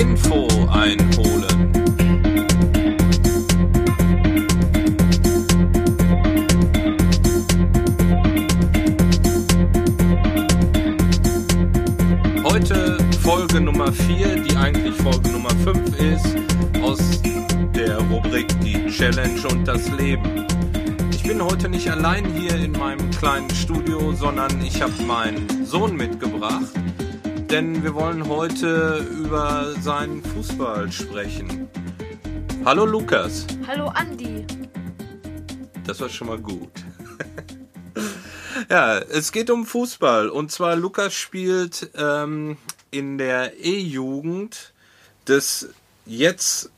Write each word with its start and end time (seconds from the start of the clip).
Info 0.00 0.48
einholen. 0.72 1.74
Heute 12.42 12.96
Folge 13.20 13.60
Nummer 13.60 13.92
4, 13.92 14.36
die 14.36 14.56
eigentlich 14.56 14.94
Folge 14.94 15.28
Nummer 15.28 15.50
5 15.50 16.00
ist, 16.00 16.34
aus 16.80 17.20
der 17.74 17.98
Rubrik 17.98 18.46
Die 18.60 18.86
Challenge 18.86 19.46
und 19.50 19.68
das 19.68 19.90
Leben. 19.90 20.46
Ich 21.10 21.24
bin 21.24 21.42
heute 21.42 21.68
nicht 21.68 21.90
allein 21.90 22.24
hier 22.24 22.56
in 22.56 22.72
meinem 22.72 23.10
kleinen 23.10 23.50
Studio, 23.50 24.14
sondern 24.14 24.64
ich 24.64 24.80
habe 24.80 24.94
meinen 25.06 25.66
Sohn 25.66 25.94
mitgebracht, 25.94 26.72
denn 27.50 27.82
wir 27.82 27.94
wollen 27.94 28.28
heute 28.28 29.04
über 29.10 29.74
seinen 29.80 30.22
Fußball 30.22 30.92
sprechen. 30.92 31.68
Hallo 32.64 32.86
Lukas. 32.86 33.44
Hallo 33.66 33.88
Andi. 33.88 34.46
Das 35.84 36.00
war 36.00 36.08
schon 36.08 36.28
mal 36.28 36.38
gut. 36.38 36.70
ja, 38.70 38.98
es 38.98 39.32
geht 39.32 39.50
um 39.50 39.66
Fußball. 39.66 40.28
Und 40.28 40.52
zwar 40.52 40.76
Lukas 40.76 41.12
spielt 41.12 41.90
ähm, 41.96 42.56
in 42.92 43.18
der 43.18 43.58
E-Jugend 43.58 44.72
des 45.26 45.70
jetzt, 46.06 46.70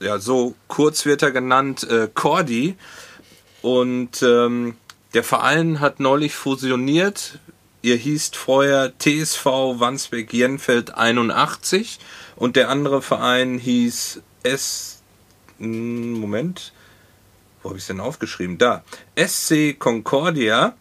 ja, 0.00 0.18
so 0.18 0.56
kurz 0.66 1.06
wird 1.06 1.22
er 1.22 1.30
genannt, 1.30 1.84
äh, 1.88 2.08
Cordi. 2.12 2.74
Und 3.62 4.24
ähm, 4.24 4.76
der 5.14 5.22
Verein 5.22 5.78
hat 5.78 6.00
neulich 6.00 6.34
fusioniert. 6.34 7.38
Ihr 7.82 7.96
hießt 7.96 8.36
vorher 8.36 8.92
TSV 8.98 9.44
Wandsbek-Jenfeld 9.78 10.94
81 10.94 11.98
und 12.36 12.56
der 12.56 12.68
andere 12.68 13.00
Verein 13.00 13.58
hieß 13.58 14.20
S. 14.42 15.02
Moment. 15.58 16.72
Wo 17.62 17.70
habe 17.70 17.78
ich 17.78 17.84
es 17.84 17.88
denn 17.88 18.00
aufgeschrieben? 18.00 18.58
Da. 18.58 18.84
SC 19.16 19.78
Concordia. 19.78 20.74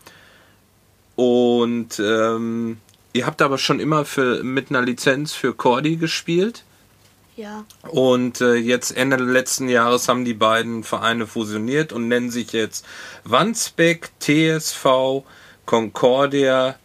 Und 1.15 1.99
ähm, 1.99 2.77
ihr 3.13 3.25
habt 3.25 3.41
aber 3.41 3.57
schon 3.57 3.79
immer 3.79 4.05
für, 4.05 4.43
mit 4.43 4.69
einer 4.69 4.81
Lizenz 4.81 5.33
für 5.33 5.53
Cordi 5.53 5.97
gespielt. 5.97 6.63
Ja. 7.35 7.63
Und 7.83 8.41
äh, 8.41 8.55
jetzt 8.55 8.91
Ende 8.91 9.15
letzten 9.15 9.69
Jahres 9.69 10.09
haben 10.09 10.25
die 10.25 10.33
beiden 10.33 10.83
Vereine 10.83 11.27
fusioniert 11.27 11.93
und 11.93 12.09
nennen 12.09 12.29
sich 12.29 12.51
jetzt 12.51 12.85
Wandsbek 13.23 14.11
TSV 14.19 15.23
Concordia 15.65 16.75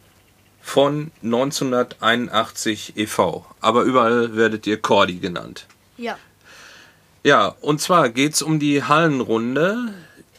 von 0.64 1.10
1981 1.22 2.94
e.V. 2.96 3.44
Aber 3.60 3.82
überall 3.82 4.34
werdet 4.34 4.66
ihr 4.66 4.80
Cordi 4.80 5.16
genannt. 5.16 5.66
Ja. 5.98 6.18
Ja, 7.22 7.54
und 7.60 7.82
zwar 7.82 8.08
geht 8.08 8.32
es 8.32 8.42
um 8.42 8.58
die 8.58 8.82
Hallenrunde. 8.82 9.92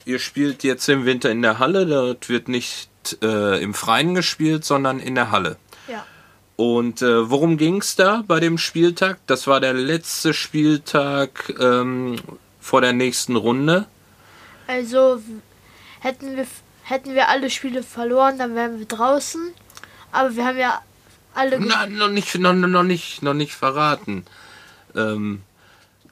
Ihr 0.03 0.18
spielt 0.18 0.64
jetzt 0.64 0.90
im 0.90 1.06
Winter 1.06 1.30
in 1.30 1.44
der 1.44 1.59
Halle. 1.59 1.86
Dort 1.86 2.28
wird 2.28 2.48
nicht 2.48 2.90
äh, 3.22 3.62
im 3.62 3.76
Freien 3.76 4.16
gespielt, 4.16 4.66
sondern 4.66 5.00
in 5.00 5.14
der 5.14 5.30
Halle. 5.30 5.58
Ja. 5.88 6.06
Und 6.56 7.03
äh, 7.03 7.30
worum 7.30 7.58
ging 7.58 7.81
es 7.81 7.96
da 7.96 8.23
bei 8.28 8.40
dem 8.40 8.58
Spieltag? 8.58 9.20
Das 9.28 9.46
war 9.46 9.59
der 9.59 9.73
letzte 9.73 10.34
Spieltag 10.34 11.53
ähm, 11.59 12.18
vor 12.59 12.81
der 12.81 12.94
nächsten 12.94 13.36
Runde. 13.36 13.86
Also 14.68 15.22
hätten 16.00 16.36
wir 16.36 16.48
hätten 16.81 17.14
wir 17.14 17.30
alle 17.30 17.50
Spiele 17.50 17.84
verloren, 17.84 18.38
dann 18.38 18.56
wären 18.56 18.80
wir 18.80 18.85
draußen. 18.85 19.53
Aber 20.16 20.36
wir 20.36 20.46
haben 20.46 20.58
ja 20.58 20.81
alle 21.34 21.59
Na, 21.59 21.86
noch 21.88 22.09
nicht, 22.09 22.38
noch, 22.40 22.53
noch 22.53 22.84
nicht, 22.84 23.22
noch 23.22 23.34
nicht 23.34 23.53
verraten. 23.53 24.26
Ähm, 24.96 25.42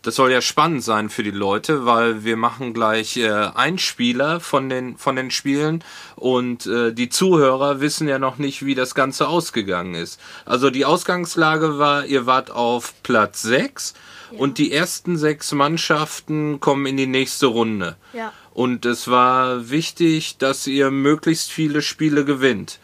das 0.03 0.15
soll 0.15 0.31
ja 0.31 0.41
spannend 0.41 0.83
sein 0.83 1.09
für 1.09 1.23
die 1.23 1.31
Leute, 1.31 1.85
weil 1.85 2.25
wir 2.25 2.35
machen 2.35 2.73
gleich 2.73 3.15
äh, 3.15 3.29
Einspieler 3.29 4.41
von 4.41 4.67
den, 4.67 4.97
von 4.97 5.15
den 5.15 5.31
Spielen 5.31 5.81
und 6.17 6.65
äh, 6.65 6.91
die 6.91 7.07
Zuhörer 7.07 7.79
wissen 7.79 8.09
ja 8.09 8.19
noch 8.19 8.37
nicht, 8.37 8.65
wie 8.65 8.75
das 8.75 8.95
Ganze 8.95 9.29
ausgegangen 9.29 9.95
ist. 9.95 10.19
Also 10.45 10.69
die 10.69 10.83
Ausgangslage 10.83 11.79
war, 11.79 12.05
ihr 12.05 12.25
wart 12.25 12.51
auf 12.51 12.93
Platz 13.01 13.43
6 13.43 13.93
und 14.37 14.57
die 14.57 14.73
ersten 14.73 15.17
sechs 15.17 15.51
Mannschaften 15.53 16.59
kommen 16.59 16.85
in 16.85 16.97
die 16.97 17.07
nächste 17.07 17.45
Runde. 17.45 17.95
Ja. 18.13 18.33
Und 18.53 18.85
es 18.85 19.07
war 19.07 19.69
wichtig, 19.69 20.37
dass 20.37 20.67
ihr 20.67 20.91
möglichst 20.91 21.51
viele 21.51 21.81
Spiele 21.81 22.25
gewinnt. 22.25 22.79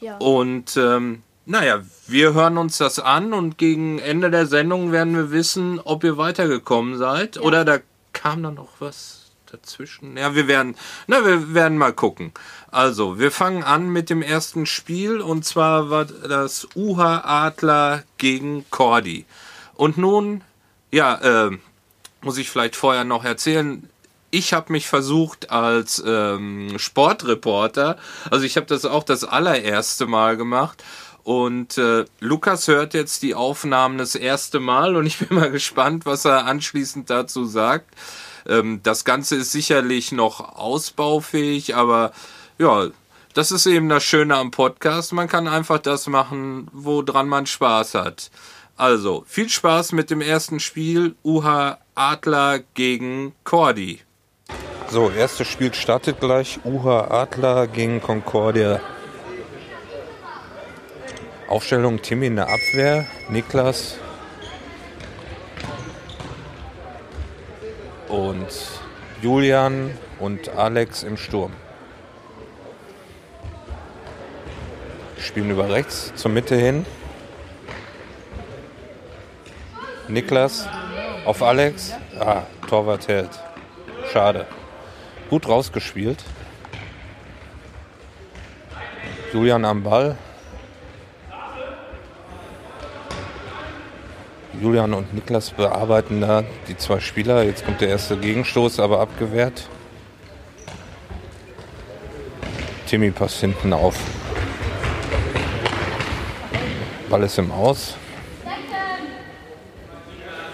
Ja. 0.00 0.16
Und 0.18 0.76
ähm, 0.76 1.22
naja, 1.44 1.80
wir 2.08 2.34
hören 2.34 2.58
uns 2.58 2.78
das 2.78 2.98
an 2.98 3.32
und 3.32 3.56
gegen 3.56 3.98
Ende 3.98 4.30
der 4.30 4.46
Sendung 4.46 4.92
werden 4.92 5.14
wir 5.14 5.30
wissen, 5.30 5.80
ob 5.80 6.04
ihr 6.04 6.16
weitergekommen 6.16 6.98
seid. 6.98 7.38
Oder 7.40 7.64
da 7.64 7.78
kam 8.12 8.42
da 8.42 8.50
noch 8.50 8.68
was 8.80 9.26
dazwischen. 9.46 10.16
Ja, 10.16 10.34
wir 10.34 10.48
werden, 10.48 10.74
na, 11.06 11.24
wir 11.24 11.54
werden 11.54 11.78
mal 11.78 11.92
gucken. 11.92 12.32
Also, 12.70 13.18
wir 13.18 13.30
fangen 13.30 13.62
an 13.62 13.88
mit 13.88 14.10
dem 14.10 14.22
ersten 14.22 14.66
Spiel 14.66 15.20
und 15.20 15.44
zwar 15.44 15.88
war 15.88 16.04
das 16.04 16.68
UH 16.74 17.24
Adler 17.24 18.02
gegen 18.18 18.68
Cordi. 18.70 19.24
Und 19.74 19.98
nun, 19.98 20.42
ja, 20.90 21.46
äh, 21.46 21.58
muss 22.22 22.38
ich 22.38 22.50
vielleicht 22.50 22.76
vorher 22.76 23.04
noch 23.04 23.24
erzählen, 23.24 23.88
ich 24.36 24.52
habe 24.52 24.72
mich 24.72 24.86
versucht 24.86 25.50
als 25.50 26.02
ähm, 26.06 26.78
Sportreporter, 26.78 27.96
also 28.30 28.44
ich 28.44 28.56
habe 28.56 28.66
das 28.66 28.84
auch 28.84 29.02
das 29.02 29.24
allererste 29.24 30.06
Mal 30.06 30.36
gemacht 30.36 30.84
und 31.24 31.78
äh, 31.78 32.04
Lukas 32.20 32.68
hört 32.68 32.94
jetzt 32.94 33.22
die 33.22 33.34
Aufnahmen 33.34 33.98
das 33.98 34.14
erste 34.14 34.60
Mal 34.60 34.94
und 34.94 35.06
ich 35.06 35.18
bin 35.26 35.38
mal 35.38 35.50
gespannt, 35.50 36.06
was 36.06 36.24
er 36.24 36.44
anschließend 36.44 37.08
dazu 37.08 37.46
sagt. 37.46 37.94
Ähm, 38.46 38.80
das 38.82 39.04
Ganze 39.04 39.36
ist 39.36 39.52
sicherlich 39.52 40.12
noch 40.12 40.56
ausbaufähig, 40.56 41.74
aber 41.74 42.12
ja, 42.58 42.88
das 43.34 43.50
ist 43.50 43.66
eben 43.66 43.88
das 43.88 44.04
Schöne 44.04 44.36
am 44.36 44.50
Podcast. 44.50 45.12
Man 45.14 45.28
kann 45.28 45.48
einfach 45.48 45.78
das 45.78 46.06
machen, 46.06 46.68
woran 46.72 47.28
man 47.28 47.46
Spaß 47.46 47.94
hat. 47.94 48.30
Also, 48.76 49.24
viel 49.26 49.48
Spaß 49.48 49.92
mit 49.92 50.10
dem 50.10 50.20
ersten 50.20 50.60
Spiel. 50.60 51.16
UH 51.24 51.78
Adler 51.94 52.60
gegen 52.74 53.34
Cordi. 53.42 54.05
So, 54.88 55.10
erstes 55.10 55.48
Spiel 55.48 55.74
startet 55.74 56.20
gleich. 56.20 56.60
UH 56.64 57.10
Adler 57.10 57.66
gegen 57.66 58.00
Concordia. 58.00 58.80
Aufstellung 61.48 62.02
Timmy 62.02 62.26
in 62.26 62.36
der 62.36 62.48
Abwehr, 62.48 63.06
Niklas 63.28 63.96
und 68.08 68.46
Julian 69.22 69.90
und 70.20 70.48
Alex 70.50 71.02
im 71.02 71.16
Sturm. 71.16 71.52
Spielen 75.18 75.50
über 75.50 75.68
rechts 75.68 76.12
zur 76.14 76.30
Mitte 76.30 76.54
hin. 76.54 76.86
Niklas 80.06 80.68
auf 81.24 81.42
Alex. 81.42 81.92
Ah, 82.20 82.42
Torwart 82.68 83.08
hält. 83.08 83.30
Schade. 84.12 84.46
Gut 85.28 85.48
rausgespielt. 85.48 86.22
Julian 89.32 89.64
am 89.64 89.82
Ball. 89.82 90.16
Julian 94.60 94.94
und 94.94 95.12
Niklas 95.12 95.50
bearbeiten 95.50 96.20
da 96.20 96.44
die 96.68 96.76
zwei 96.76 97.00
Spieler. 97.00 97.42
Jetzt 97.42 97.64
kommt 97.64 97.80
der 97.80 97.88
erste 97.88 98.16
Gegenstoß, 98.16 98.80
aber 98.80 99.00
abgewehrt. 99.00 99.68
Timmy 102.86 103.10
passt 103.10 103.40
hinten 103.40 103.72
auf. 103.72 103.98
Ball 107.10 107.22
ist 107.24 107.38
im 107.38 107.50
Aus. 107.50 107.96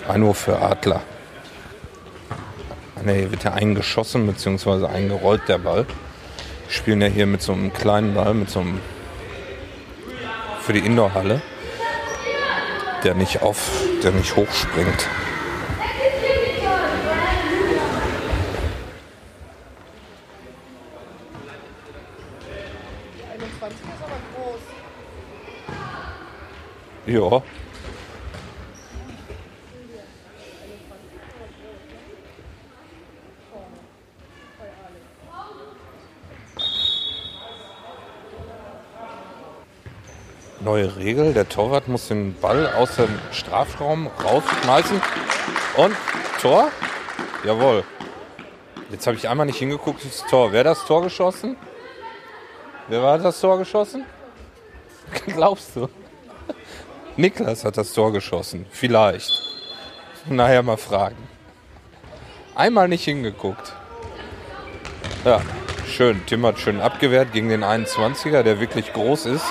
Einwurf 0.09 0.39
für 0.39 0.59
Adler. 0.59 1.03
Ne, 3.05 3.15
hier 3.15 3.33
wird 3.33 3.43
ja 3.43 3.53
eingeschossen 3.53 4.27
bzw. 4.29 4.87
eingerollt 4.87 5.49
der 5.49 5.59
Ball. 5.59 5.87
Wir 5.87 6.75
spielen 6.75 7.01
ja 7.01 7.09
hier 7.09 7.27
mit 7.27 7.43
so 7.43 7.53
einem 7.53 7.73
kleinen 7.73 8.15
Ball, 8.15 8.33
mit 8.33 8.49
so 8.49 8.61
einem 8.61 8.81
für 10.61 10.73
die 10.73 10.79
Indoorhalle, 10.79 11.43
der 13.03 13.15
nicht 13.15 13.43
auf, 13.43 13.69
der 14.05 14.13
nicht 14.13 14.37
hochspringt. 14.37 15.09
Ja. 27.07 27.43
Neue 40.73 40.97
Regel, 40.97 41.35
der 41.35 41.47
Torwart 41.51 41.87
muss 41.89 42.09
den 42.09 42.33
Ball 42.33 42.67
aus 42.67 42.97
dem 42.97 43.11
Strafraum 43.31 44.07
rausschmeißen. 44.07 45.03
Und 45.77 45.95
Tor? 46.41 46.71
Jawohl. 47.45 47.85
Jetzt 48.91 49.07
habe 49.07 49.19
ich 49.19 49.29
einmal 49.29 49.45
nicht 49.45 49.59
hingeguckt, 49.59 50.03
das 50.03 50.25
Tor. 50.31 50.51
Wer 50.51 50.65
das 50.65 50.83
Tor 50.87 51.03
geschossen? 51.03 51.59
Wer 52.89 53.03
war 53.03 53.19
das 53.19 53.39
Tor 53.39 53.59
geschossen? 53.59 54.07
Glaubst 55.27 55.77
du? 55.77 55.91
Niklas 57.19 57.67
hat 57.67 57.77
das 57.77 57.93
Tor 57.93 58.11
geschossen. 58.11 58.65
Vielleicht. 58.71 59.31
Nachher 60.25 60.63
mal 60.63 60.79
fragen. 60.79 61.29
Einmal 62.55 62.89
nicht 62.89 63.05
hingeguckt. 63.05 63.75
Ja, 65.27 65.43
schön. 65.87 66.23
Tim 66.25 66.47
hat 66.47 66.59
schön 66.59 66.81
abgewehrt 66.81 67.35
gegen 67.35 67.51
den 67.51 67.63
21er, 67.63 68.43
der 68.43 68.59
wirklich 68.59 68.91
groß 68.95 69.27
ist. 69.27 69.45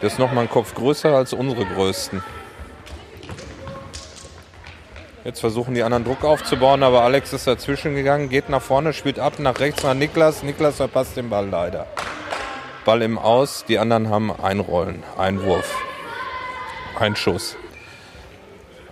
Der 0.00 0.06
ist 0.06 0.18
noch 0.18 0.32
mal 0.32 0.40
einen 0.40 0.50
Kopf 0.50 0.74
größer 0.74 1.14
als 1.14 1.32
unsere 1.32 1.66
größten. 1.66 2.22
Jetzt 5.24 5.40
versuchen 5.40 5.74
die 5.74 5.82
anderen 5.82 6.04
Druck 6.04 6.24
aufzubauen, 6.24 6.82
aber 6.82 7.02
Alex 7.02 7.34
ist 7.34 7.46
dazwischen 7.46 7.94
gegangen, 7.94 8.30
geht 8.30 8.48
nach 8.48 8.62
vorne, 8.62 8.94
spielt 8.94 9.18
ab, 9.18 9.38
nach 9.38 9.60
rechts 9.60 9.82
nach 9.82 9.92
Niklas. 9.92 10.42
Niklas 10.42 10.76
verpasst 10.76 11.18
den 11.18 11.28
Ball 11.28 11.46
leider. 11.46 11.86
Ball 12.86 13.02
im 13.02 13.18
Aus, 13.18 13.66
die 13.68 13.78
anderen 13.78 14.08
haben 14.08 14.32
Einrollen, 14.32 15.02
Einwurf, 15.18 15.76
Einschuss. 16.98 17.56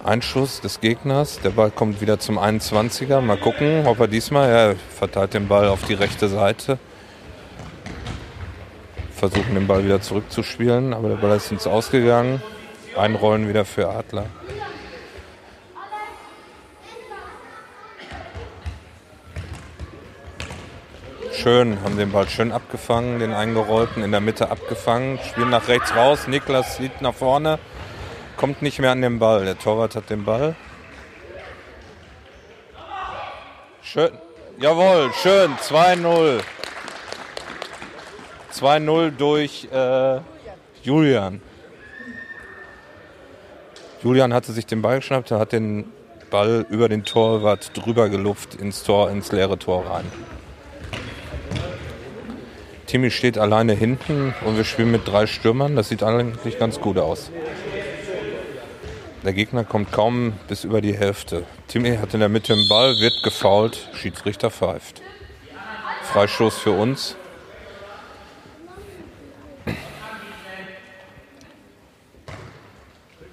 Einschuss 0.05 0.61
des 0.61 0.81
Gegners, 0.81 1.41
der 1.41 1.51
Ball 1.51 1.71
kommt 1.71 2.03
wieder 2.03 2.19
zum 2.19 2.39
21er. 2.39 3.23
Mal 3.23 3.39
gucken, 3.39 3.87
ob 3.87 3.99
er 4.01 4.07
diesmal, 4.07 4.51
er 4.51 4.77
verteilt 4.77 5.33
den 5.33 5.49
Ball 5.49 5.69
auf 5.69 5.85
die 5.85 5.95
rechte 5.95 6.29
Seite. 6.29 6.79
Versuchen 9.19 9.55
den 9.55 9.67
Ball 9.67 9.85
wieder 9.85 10.01
zurückzuspielen, 10.01 10.95
aber 10.95 11.09
der 11.09 11.17
Ball 11.17 11.37
ist 11.37 11.51
ins 11.51 11.67
Ausgegangen. 11.67 12.41
Einrollen 12.97 13.49
wieder 13.49 13.65
für 13.65 13.89
Adler. 13.89 14.27
Schön, 21.33 21.83
haben 21.83 21.97
den 21.97 22.13
Ball 22.13 22.29
schön 22.29 22.53
abgefangen, 22.53 23.19
den 23.19 23.33
eingerollten, 23.33 24.05
in 24.05 24.13
der 24.13 24.21
Mitte 24.21 24.53
abgefangen, 24.53 25.19
spielen 25.29 25.51
nach 25.51 25.67
rechts 25.67 25.97
raus, 25.97 26.29
Niklas 26.29 26.77
sieht 26.77 27.01
nach 27.01 27.15
vorne, 27.15 27.59
kommt 28.37 28.63
nicht 28.63 28.79
mehr 28.79 28.93
an 28.93 29.03
den 29.03 29.19
Ball. 29.19 29.45
Der 29.45 29.59
Torwart 29.59 29.97
hat 29.97 30.11
den 30.11 30.25
Ball. 30.25 30.55
Schön, 33.83 34.11
jawohl, 34.61 35.11
schön, 35.13 35.57
2-0. 35.57 36.41
2-0 38.53 39.11
durch 39.11 39.69
äh, 39.73 40.21
Julian. 40.83 41.41
Julian 44.03 44.33
hatte 44.33 44.53
sich 44.53 44.67
den 44.67 44.83
Ball 44.83 44.97
geschnappt, 44.99 45.31
er 45.31 45.39
hat 45.39 45.53
den 45.53 45.93
Ball 46.31 46.67
über 46.71 46.89
den 46.89 47.05
Torwart 47.05 47.71
drüber 47.75 48.09
gelupft 48.09 48.55
ins 48.55 48.83
Tor, 48.83 49.11
ins 49.11 49.33
leere 49.33 49.59
Tor 49.59 49.87
rein. 49.87 50.05
Timmy 52.87 53.11
steht 53.11 53.37
alleine 53.37 53.75
hinten 53.75 54.35
und 54.47 54.57
wir 54.57 54.65
spielen 54.65 54.91
mit 54.91 55.07
drei 55.07 55.27
Stürmern. 55.27 55.77
Das 55.77 55.91
sieht 55.91 56.03
eigentlich 56.03 56.59
ganz 56.59 56.81
gut 56.81 56.97
aus. 56.97 57.31
Der 59.25 59.35
Gegner 59.35 59.65
kommt 59.65 59.93
kaum 59.93 60.33
bis 60.49 60.65
über 60.65 60.81
die 60.81 60.97
Hälfte. 60.97 61.45
Timmy 61.67 61.97
hat 61.97 62.15
in 62.15 62.21
der 62.21 62.31
Mitte 62.31 62.55
den 62.55 62.67
Ball, 62.69 62.99
wird 62.99 63.23
gefault, 63.23 63.91
Schiedsrichter 63.93 64.51
pfeift. 64.51 65.03
Freistoß 66.05 66.57
für 66.57 66.71
uns. 66.71 67.17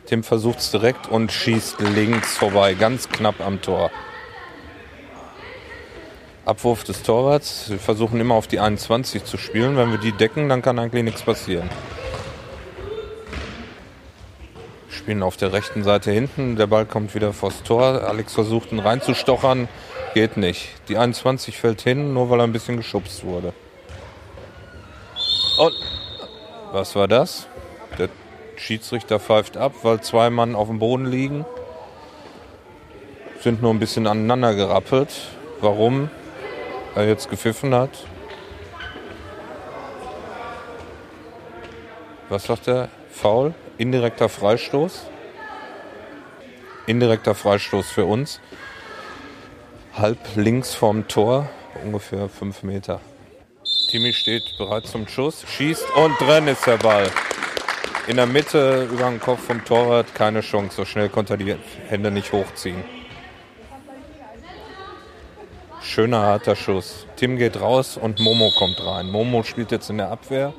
Tim 0.05 0.23
versucht 0.23 0.59
es 0.59 0.71
direkt 0.71 1.07
und 1.07 1.31
schießt 1.31 1.79
links 1.79 2.37
vorbei, 2.37 2.75
ganz 2.75 3.09
knapp 3.09 3.41
am 3.41 3.61
Tor. 3.61 3.89
Abwurf 6.45 6.83
des 6.83 7.01
Torwarts. 7.01 7.71
Wir 7.71 7.79
versuchen 7.79 8.19
immer 8.19 8.35
auf 8.35 8.47
die 8.47 8.59
21 8.59 9.23
zu 9.23 9.37
spielen. 9.37 9.77
Wenn 9.77 9.89
wir 9.89 9.97
die 9.97 10.11
decken, 10.11 10.47
dann 10.47 10.61
kann 10.61 10.77
eigentlich 10.77 11.03
nichts 11.03 11.23
passieren. 11.23 11.67
Spielen 14.89 15.23
auf 15.23 15.37
der 15.37 15.53
rechten 15.53 15.83
Seite 15.83 16.11
hinten. 16.11 16.55
Der 16.55 16.67
Ball 16.67 16.85
kommt 16.85 17.15
wieder 17.15 17.33
vors 17.33 17.63
Tor. 17.63 18.03
Alex 18.07 18.33
versucht 18.33 18.71
ihn 18.71 18.79
reinzustochern. 18.79 19.67
Geht 20.13 20.37
nicht. 20.37 20.69
Die 20.87 20.97
21 20.97 21.57
fällt 21.57 21.81
hin, 21.81 22.13
nur 22.13 22.29
weil 22.29 22.39
er 22.39 22.43
ein 22.43 22.53
bisschen 22.53 22.77
geschubst 22.77 23.23
wurde. 23.23 23.51
Und 25.57 25.73
was 26.73 26.95
war 26.95 27.07
das? 27.07 27.47
Schiedsrichter 28.57 29.19
pfeift 29.19 29.57
ab, 29.57 29.73
weil 29.83 30.01
zwei 30.01 30.29
Mann 30.29 30.55
auf 30.55 30.67
dem 30.67 30.79
Boden 30.79 31.05
liegen. 31.05 31.45
Sind 33.41 33.61
nur 33.61 33.73
ein 33.73 33.79
bisschen 33.79 34.07
aneinander 34.07 34.55
gerappelt. 34.55 35.09
Warum? 35.61 36.09
er 36.95 37.07
jetzt 37.07 37.29
gepfiffen 37.29 37.75
hat. 37.75 37.91
Was 42.29 42.45
sagt 42.45 42.67
er? 42.67 42.89
Foul? 43.11 43.53
Indirekter 43.77 44.29
Freistoß? 44.29 45.07
Indirekter 46.87 47.35
Freistoß 47.35 47.89
für 47.89 48.05
uns. 48.05 48.39
Halb 49.93 50.17
links 50.35 50.73
vom 50.73 51.07
Tor, 51.07 51.49
ungefähr 51.83 52.29
fünf 52.29 52.63
Meter. 52.63 52.99
Timmy 53.89 54.13
steht 54.13 54.43
bereit 54.57 54.87
zum 54.87 55.07
Schuss, 55.07 55.45
schießt 55.47 55.85
und 55.95 56.19
drin 56.19 56.47
ist 56.47 56.65
der 56.65 56.77
Ball. 56.77 57.09
In 58.07 58.17
der 58.17 58.27
Mitte 58.27 58.87
über 58.91 59.09
den 59.09 59.19
Kopf 59.19 59.45
vom 59.45 59.65
Torwart 59.65 60.13
keine 60.13 60.41
Chance. 60.41 60.75
So 60.75 60.85
schnell 60.85 61.09
konnte 61.09 61.33
er 61.33 61.37
die 61.37 61.55
Hände 61.87 62.11
nicht 62.11 62.31
hochziehen. 62.31 62.83
Schöner 65.81 66.21
harter 66.21 66.55
Schuss. 66.55 67.07
Tim 67.15 67.37
geht 67.37 67.59
raus 67.59 67.97
und 67.97 68.19
Momo 68.19 68.51
kommt 68.57 68.85
rein. 68.85 69.07
Momo 69.09 69.41
spielt 69.41 69.71
jetzt 69.71 69.89
in 69.89 69.97
der 69.97 70.11
Abwehr. 70.11 70.53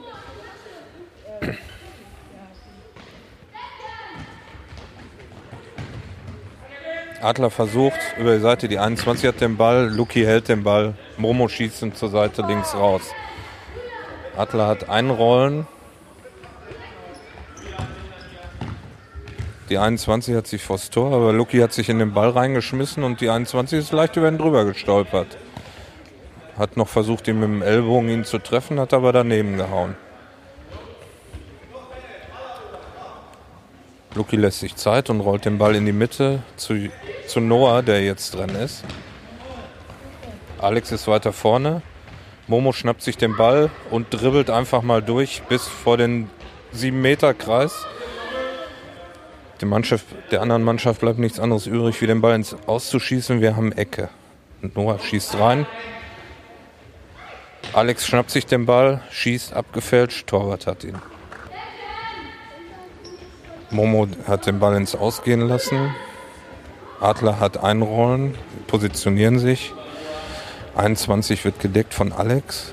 Adler 7.22 7.50
versucht 7.50 7.98
über 8.18 8.34
die 8.34 8.40
Seite, 8.40 8.68
die 8.68 8.78
21 8.78 9.26
hat 9.26 9.40
den 9.40 9.56
Ball, 9.56 9.88
Luki 9.88 10.22
hält 10.24 10.48
den 10.48 10.62
Ball, 10.62 10.94
Momo 11.16 11.48
schießt 11.48 11.82
ihn 11.82 11.94
zur 11.94 12.10
Seite 12.10 12.42
links 12.42 12.74
raus. 12.74 13.02
Adler 14.36 14.66
hat 14.66 14.88
Rollen. 14.88 15.66
Die 19.68 19.78
21 19.78 20.36
hat 20.36 20.46
sich 20.46 20.62
vors 20.62 20.90
Tor, 20.90 21.12
aber 21.12 21.32
Lucky 21.32 21.58
hat 21.58 21.72
sich 21.72 21.88
in 21.88 21.98
den 21.98 22.14
Ball 22.14 22.30
reingeschmissen 22.30 23.02
und 23.02 23.20
die 23.20 23.30
21 23.30 23.80
ist 23.80 23.92
leicht 23.92 24.16
über 24.16 24.28
ihn 24.28 24.38
drüber 24.38 24.64
gestolpert. 24.64 25.36
Hat 26.56 26.76
noch 26.76 26.88
versucht, 26.88 27.26
ihn 27.26 27.40
mit 27.40 27.48
dem 27.48 27.62
Ellbogen 27.62 28.08
ihn 28.08 28.24
zu 28.24 28.38
treffen, 28.38 28.78
hat 28.78 28.94
aber 28.94 29.12
daneben 29.12 29.56
gehauen. 29.56 29.96
Lucky 34.14 34.36
lässt 34.36 34.60
sich 34.60 34.76
Zeit 34.76 35.10
und 35.10 35.20
rollt 35.20 35.44
den 35.44 35.58
Ball 35.58 35.74
in 35.74 35.84
die 35.84 35.92
Mitte 35.92 36.42
zu, 36.56 36.88
zu 37.26 37.40
Noah, 37.40 37.82
der 37.82 38.02
jetzt 38.04 38.34
dran 38.34 38.50
ist. 38.50 38.84
Alex 40.58 40.92
ist 40.92 41.08
weiter 41.08 41.32
vorne. 41.32 41.82
Momo 42.46 42.72
schnappt 42.72 43.02
sich 43.02 43.18
den 43.18 43.36
Ball 43.36 43.68
und 43.90 44.06
dribbelt 44.10 44.48
einfach 44.48 44.82
mal 44.82 45.02
durch 45.02 45.42
bis 45.48 45.66
vor 45.66 45.96
den 45.96 46.30
7-Meter-Kreis 46.74 47.84
der, 49.60 49.68
Mannschaft, 49.68 50.06
der 50.30 50.42
anderen 50.42 50.62
Mannschaft 50.62 51.00
bleibt 51.00 51.18
nichts 51.18 51.40
anderes 51.40 51.66
übrig, 51.66 52.00
wie 52.00 52.06
den 52.06 52.20
Ball 52.20 52.34
ins 52.34 52.56
Auszuschießen. 52.66 53.40
Wir 53.40 53.56
haben 53.56 53.72
Ecke. 53.72 54.08
Und 54.62 54.76
Noah 54.76 54.98
schießt 54.98 55.38
rein. 55.38 55.66
Alex 57.72 58.06
schnappt 58.06 58.30
sich 58.30 58.46
den 58.46 58.66
Ball, 58.66 59.02
schießt 59.10 59.52
abgefälscht, 59.52 60.26
Torwart 60.26 60.66
hat 60.66 60.84
ihn. 60.84 60.96
Momo 63.70 64.06
hat 64.26 64.46
den 64.46 64.58
Ball 64.60 64.76
ins 64.76 64.94
Ausgehen 64.94 65.40
lassen. 65.40 65.94
Adler 67.00 67.40
hat 67.40 67.62
einrollen, 67.62 68.34
positionieren 68.66 69.38
sich. 69.38 69.74
21 70.76 71.44
wird 71.44 71.60
gedeckt 71.60 71.92
von 71.92 72.12
Alex. 72.12 72.72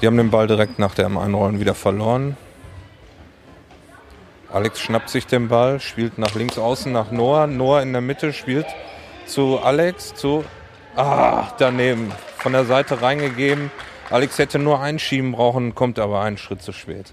Die 0.00 0.06
haben 0.06 0.16
den 0.16 0.30
Ball 0.30 0.46
direkt 0.46 0.78
nach 0.78 0.94
dem 0.94 1.18
Einrollen 1.18 1.60
wieder 1.60 1.74
verloren. 1.74 2.36
Alex 4.52 4.80
schnappt 4.80 5.10
sich 5.10 5.26
den 5.26 5.48
Ball, 5.48 5.78
spielt 5.78 6.18
nach 6.18 6.34
links 6.34 6.58
außen 6.58 6.90
nach 6.90 7.12
Noah. 7.12 7.46
Noah 7.46 7.82
in 7.82 7.92
der 7.92 8.02
Mitte 8.02 8.32
spielt 8.32 8.66
zu 9.26 9.60
Alex, 9.60 10.14
zu. 10.14 10.44
Ah, 10.96 11.52
daneben. 11.58 12.12
Von 12.38 12.52
der 12.52 12.64
Seite 12.64 13.00
reingegeben. 13.00 13.70
Alex 14.10 14.38
hätte 14.38 14.58
nur 14.58 14.80
einschieben 14.80 15.32
brauchen, 15.32 15.76
kommt 15.76 16.00
aber 16.00 16.22
einen 16.22 16.36
Schritt 16.36 16.62
zu 16.62 16.72
spät. 16.72 17.12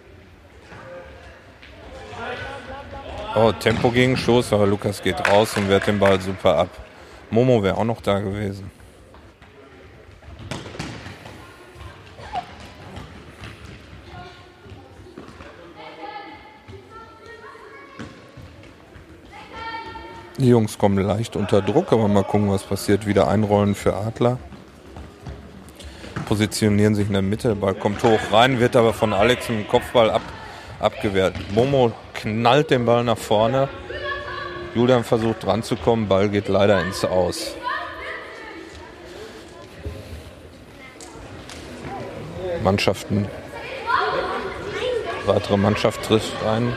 Oh, 3.36 3.52
Tempo 3.52 3.92
gegen 3.92 4.18
Schoß, 4.18 4.52
aber 4.54 4.66
Lukas 4.66 5.04
geht 5.04 5.30
raus 5.30 5.56
und 5.58 5.70
wehrt 5.70 5.86
den 5.86 6.00
Ball 6.00 6.20
super 6.20 6.58
ab. 6.58 6.70
Momo 7.30 7.62
wäre 7.62 7.78
auch 7.78 7.84
noch 7.84 8.02
da 8.02 8.20
gewesen. 8.20 8.72
Die 20.40 20.50
Jungs 20.50 20.78
kommen 20.78 21.00
leicht 21.00 21.36
unter 21.36 21.64
Druck, 21.64 21.92
aber 21.92 22.08
mal 22.08 22.24
gucken, 22.24 22.52
was 22.52 22.62
passiert. 22.62 23.08
Wieder 23.08 23.28
einrollen 23.28 23.74
für 23.74 23.96
Adler. 23.96 24.38
Positionieren 26.28 26.94
sich 26.94 27.08
in 27.08 27.14
der 27.14 27.24
Mitte. 27.24 27.56
Ball 27.56 27.74
kommt 27.74 28.04
hoch 28.04 28.20
rein, 28.32 28.60
wird 28.60 28.76
aber 28.76 28.94
von 28.94 29.14
Alex 29.14 29.50
im 29.50 29.68
Kopfball 29.68 30.12
ab, 30.12 30.22
abgewehrt. 30.80 31.34
Momo 31.56 31.92
knallt 32.14 32.70
den 32.70 32.86
Ball 32.86 33.04
nach 33.04 33.18
vorne. 33.18 33.68
Julian 34.76 35.04
versucht 35.04 35.44
dran 35.44 35.64
zu 35.64 35.76
kommen. 35.76 36.08
Ball 36.08 36.30
geht 36.30 36.50
leider 36.50 36.84
ins 36.84 37.04
Aus. 37.04 37.56
Mannschaften. 42.64 43.28
Weitere 45.26 45.58
Mannschaft 45.58 46.04
trifft 46.04 46.46
ein. 46.46 46.74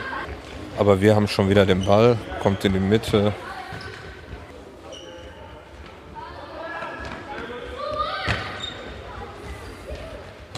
Aber 0.79 0.99
wir 0.99 1.15
haben 1.15 1.27
schon 1.27 1.47
wieder 1.47 1.67
den 1.67 1.85
Ball. 1.85 2.17
Kommt 2.41 2.65
in 2.65 2.73
die 2.73 2.79
Mitte. 2.79 3.33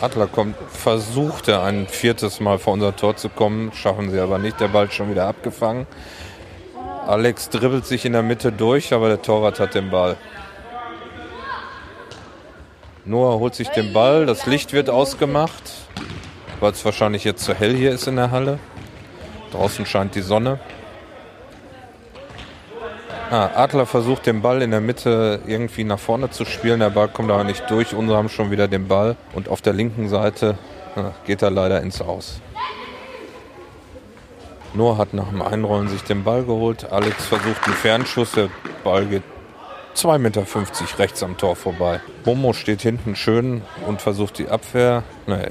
Adler 0.03 0.27
kommt, 0.27 0.57
versuchte 0.67 1.61
ein 1.61 1.87
viertes 1.87 2.41
Mal 2.41 2.59
vor 2.59 2.73
unser 2.73 2.93
Tor 2.93 3.15
zu 3.15 3.29
kommen, 3.29 3.71
schaffen 3.71 4.11
sie 4.11 4.19
aber 4.19 4.37
nicht. 4.37 4.59
Der 4.59 4.67
Ball 4.67 4.87
ist 4.87 4.95
schon 4.95 5.09
wieder 5.09 5.27
abgefangen. 5.27 5.87
Alex 7.07 7.47
dribbelt 7.47 7.85
sich 7.85 8.03
in 8.03 8.11
der 8.11 8.21
Mitte 8.21 8.51
durch, 8.51 8.91
aber 8.91 9.07
der 9.07 9.21
Torwart 9.21 9.61
hat 9.61 9.75
den 9.75 9.89
Ball. 9.89 10.17
Noah 13.05 13.39
holt 13.39 13.55
sich 13.55 13.69
den 13.69 13.93
Ball, 13.93 14.25
das 14.25 14.45
Licht 14.45 14.73
wird 14.73 14.89
ausgemacht, 14.89 15.71
weil 16.59 16.73
es 16.73 16.83
wahrscheinlich 16.83 17.23
jetzt 17.23 17.45
zu 17.45 17.53
hell 17.53 17.73
hier 17.73 17.91
ist 17.91 18.05
in 18.05 18.17
der 18.17 18.29
Halle. 18.29 18.59
Draußen 19.51 19.85
scheint 19.85 20.15
die 20.15 20.21
Sonne. 20.21 20.59
Ah, 23.33 23.49
Adler 23.55 23.87
versucht 23.87 24.27
den 24.27 24.43
Ball 24.43 24.61
in 24.61 24.69
der 24.69 24.79
Mitte 24.79 25.39
irgendwie 25.47 25.83
nach 25.83 25.97
vorne 25.97 26.29
zu 26.29 26.45
spielen. 26.45 26.81
Der 26.81 26.91
Ball 26.91 27.07
kommt 27.07 27.31
aber 27.31 27.43
nicht 27.43 27.67
durch. 27.67 27.95
Unsere 27.95 28.15
haben 28.15 28.29
schon 28.29 28.51
wieder 28.51 28.67
den 28.67 28.87
Ball. 28.87 29.15
Und 29.33 29.49
auf 29.49 29.59
der 29.59 29.73
linken 29.73 30.07
Seite 30.07 30.55
ah, 30.95 31.13
geht 31.25 31.41
er 31.41 31.49
leider 31.49 31.81
ins 31.81 31.99
Aus. 31.99 32.41
Noah 34.75 34.99
hat 34.99 35.15
nach 35.15 35.29
dem 35.29 35.41
Einrollen 35.41 35.87
sich 35.87 36.03
den 36.03 36.23
Ball 36.23 36.43
geholt. 36.43 36.91
Alex 36.91 37.25
versucht 37.25 37.65
einen 37.65 37.73
Fernschuss. 37.73 38.33
Der 38.33 38.49
Ball 38.83 39.07
geht 39.07 39.23
2,50 39.95 40.17
Meter 40.19 40.45
rechts 40.99 41.23
am 41.23 41.35
Tor 41.35 41.55
vorbei. 41.55 42.01
Momo 42.25 42.53
steht 42.53 42.83
hinten 42.83 43.15
schön 43.15 43.63
und 43.87 43.99
versucht 43.99 44.37
die 44.37 44.49
Abwehr. 44.49 45.01
Nee, 45.25 45.49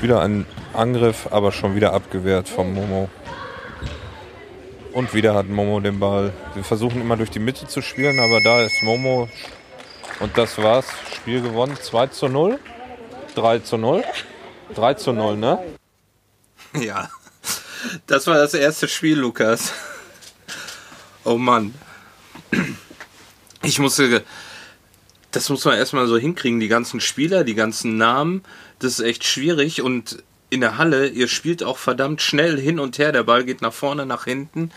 wieder 0.00 0.20
ein 0.20 0.46
Angriff, 0.74 1.28
aber 1.30 1.52
schon 1.52 1.76
wieder 1.76 1.92
abgewehrt 1.92 2.48
vom 2.48 2.74
Momo. 2.74 3.08
Und 4.92 5.14
wieder 5.14 5.34
hat 5.34 5.48
Momo 5.48 5.80
den 5.80 6.00
Ball. 6.00 6.32
Wir 6.54 6.64
versuchen 6.64 7.00
immer 7.00 7.16
durch 7.16 7.30
die 7.30 7.38
Mitte 7.38 7.66
zu 7.66 7.82
spielen, 7.82 8.18
aber 8.18 8.40
da 8.40 8.62
ist 8.62 8.82
Momo. 8.82 9.28
Und 10.20 10.36
das 10.36 10.58
war's. 10.58 10.86
Spiel 11.14 11.42
gewonnen. 11.42 11.76
2 11.80 12.06
zu 12.08 12.28
0. 12.28 12.58
3 13.34 13.58
zu 13.60 13.76
0. 13.76 14.02
3 14.74 14.94
zu 14.94 15.12
0, 15.12 15.36
ne? 15.36 15.58
Ja. 16.80 17.10
Das 18.06 18.26
war 18.26 18.34
das 18.34 18.54
erste 18.54 18.88
Spiel, 18.88 19.18
Lukas. 19.18 19.72
Oh 21.24 21.38
Mann. 21.38 21.74
Ich 23.62 23.78
musste. 23.78 24.24
Das 25.30 25.48
muss 25.50 25.64
man 25.64 25.76
erstmal 25.76 26.06
so 26.06 26.16
hinkriegen, 26.16 26.58
die 26.58 26.68
ganzen 26.68 27.00
Spieler, 27.00 27.44
die 27.44 27.54
ganzen 27.54 27.98
Namen. 27.98 28.42
Das 28.78 28.98
ist 28.98 29.00
echt 29.00 29.24
schwierig 29.24 29.82
und 29.82 30.22
in 30.50 30.60
der 30.60 30.78
Halle, 30.78 31.08
ihr 31.08 31.28
spielt 31.28 31.62
auch 31.62 31.78
verdammt 31.78 32.22
schnell 32.22 32.58
hin 32.58 32.78
und 32.78 32.98
her. 32.98 33.12
Der 33.12 33.22
Ball 33.22 33.44
geht 33.44 33.62
nach 33.62 33.72
vorne, 33.72 34.06
nach 34.06 34.24
hinten. 34.24 34.70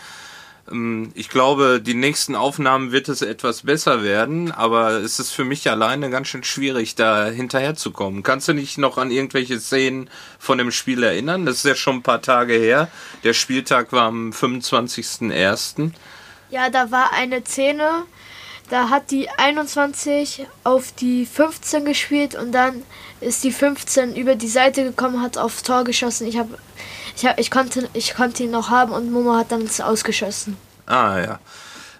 Ähm, 0.70 1.12
ich 1.14 1.28
glaube, 1.28 1.80
die 1.80 1.94
nächsten 1.94 2.34
Aufnahmen 2.34 2.92
wird 2.92 3.08
es 3.08 3.22
etwas 3.22 3.62
besser 3.62 4.02
werden, 4.02 4.52
aber 4.52 4.92
es 4.92 5.18
ist 5.18 5.32
für 5.32 5.44
mich 5.44 5.68
alleine 5.70 6.10
ganz 6.10 6.28
schön 6.28 6.44
schwierig, 6.44 6.94
da 6.94 7.26
hinterherzukommen. 7.26 8.22
Kannst 8.22 8.48
du 8.48 8.52
dich 8.52 8.78
noch 8.78 8.98
an 8.98 9.10
irgendwelche 9.10 9.60
Szenen 9.60 10.10
von 10.38 10.58
dem 10.58 10.70
Spiel 10.70 11.02
erinnern? 11.02 11.46
Das 11.46 11.56
ist 11.56 11.64
ja 11.64 11.74
schon 11.74 11.96
ein 11.96 12.02
paar 12.02 12.22
Tage 12.22 12.54
her. 12.54 12.88
Der 13.24 13.32
Spieltag 13.32 13.92
war 13.92 14.04
am 14.04 14.30
25.01. 14.30 15.90
Ja, 16.50 16.68
da 16.68 16.90
war 16.90 17.12
eine 17.14 17.42
Szene, 17.44 18.04
da 18.70 18.88
hat 18.88 19.10
die 19.10 19.28
21 19.28 20.46
auf 20.64 20.92
die 20.92 21.26
15 21.26 21.84
gespielt 21.84 22.34
und 22.34 22.52
dann 22.52 22.82
ist 23.20 23.44
die 23.44 23.52
15 23.52 24.16
über 24.16 24.34
die 24.34 24.48
Seite 24.48 24.84
gekommen, 24.84 25.20
hat 25.20 25.38
aufs 25.38 25.62
Tor 25.62 25.84
geschossen. 25.84 26.26
Ich 26.26 26.38
habe 26.38 26.58
ich, 27.16 27.26
hab, 27.26 27.38
ich, 27.38 27.50
konnte, 27.50 27.88
ich 27.92 28.14
konnte 28.14 28.44
ihn 28.44 28.50
noch 28.50 28.70
haben 28.70 28.92
und 28.92 29.12
Momo 29.12 29.34
hat 29.34 29.52
dann 29.52 29.68
ausgeschossen. 29.82 30.56
Ah 30.86 31.20
ja. 31.20 31.40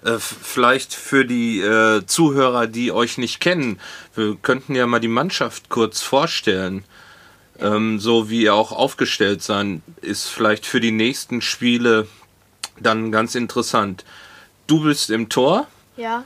Äh, 0.03 0.19
vielleicht 0.19 0.93
für 0.93 1.25
die 1.25 1.61
äh, 1.61 2.05
Zuhörer, 2.05 2.67
die 2.67 2.91
euch 2.91 3.17
nicht 3.17 3.39
kennen, 3.39 3.79
wir 4.15 4.35
könnten 4.35 4.75
ja 4.75 4.85
mal 4.85 4.99
die 4.99 5.07
Mannschaft 5.07 5.69
kurz 5.69 6.01
vorstellen. 6.01 6.83
Ähm, 7.59 7.99
so 7.99 8.29
wie 8.29 8.43
ihr 8.43 8.55
auch 8.55 8.71
aufgestellt 8.71 9.43
sein, 9.43 9.83
ist 10.01 10.27
vielleicht 10.27 10.65
für 10.65 10.79
die 10.79 10.91
nächsten 10.91 11.41
Spiele 11.41 12.07
dann 12.79 13.11
ganz 13.11 13.35
interessant. 13.35 14.03
Du 14.67 14.83
bist 14.83 15.09
im 15.09 15.29
Tor. 15.29 15.67
Ja. 15.95 16.23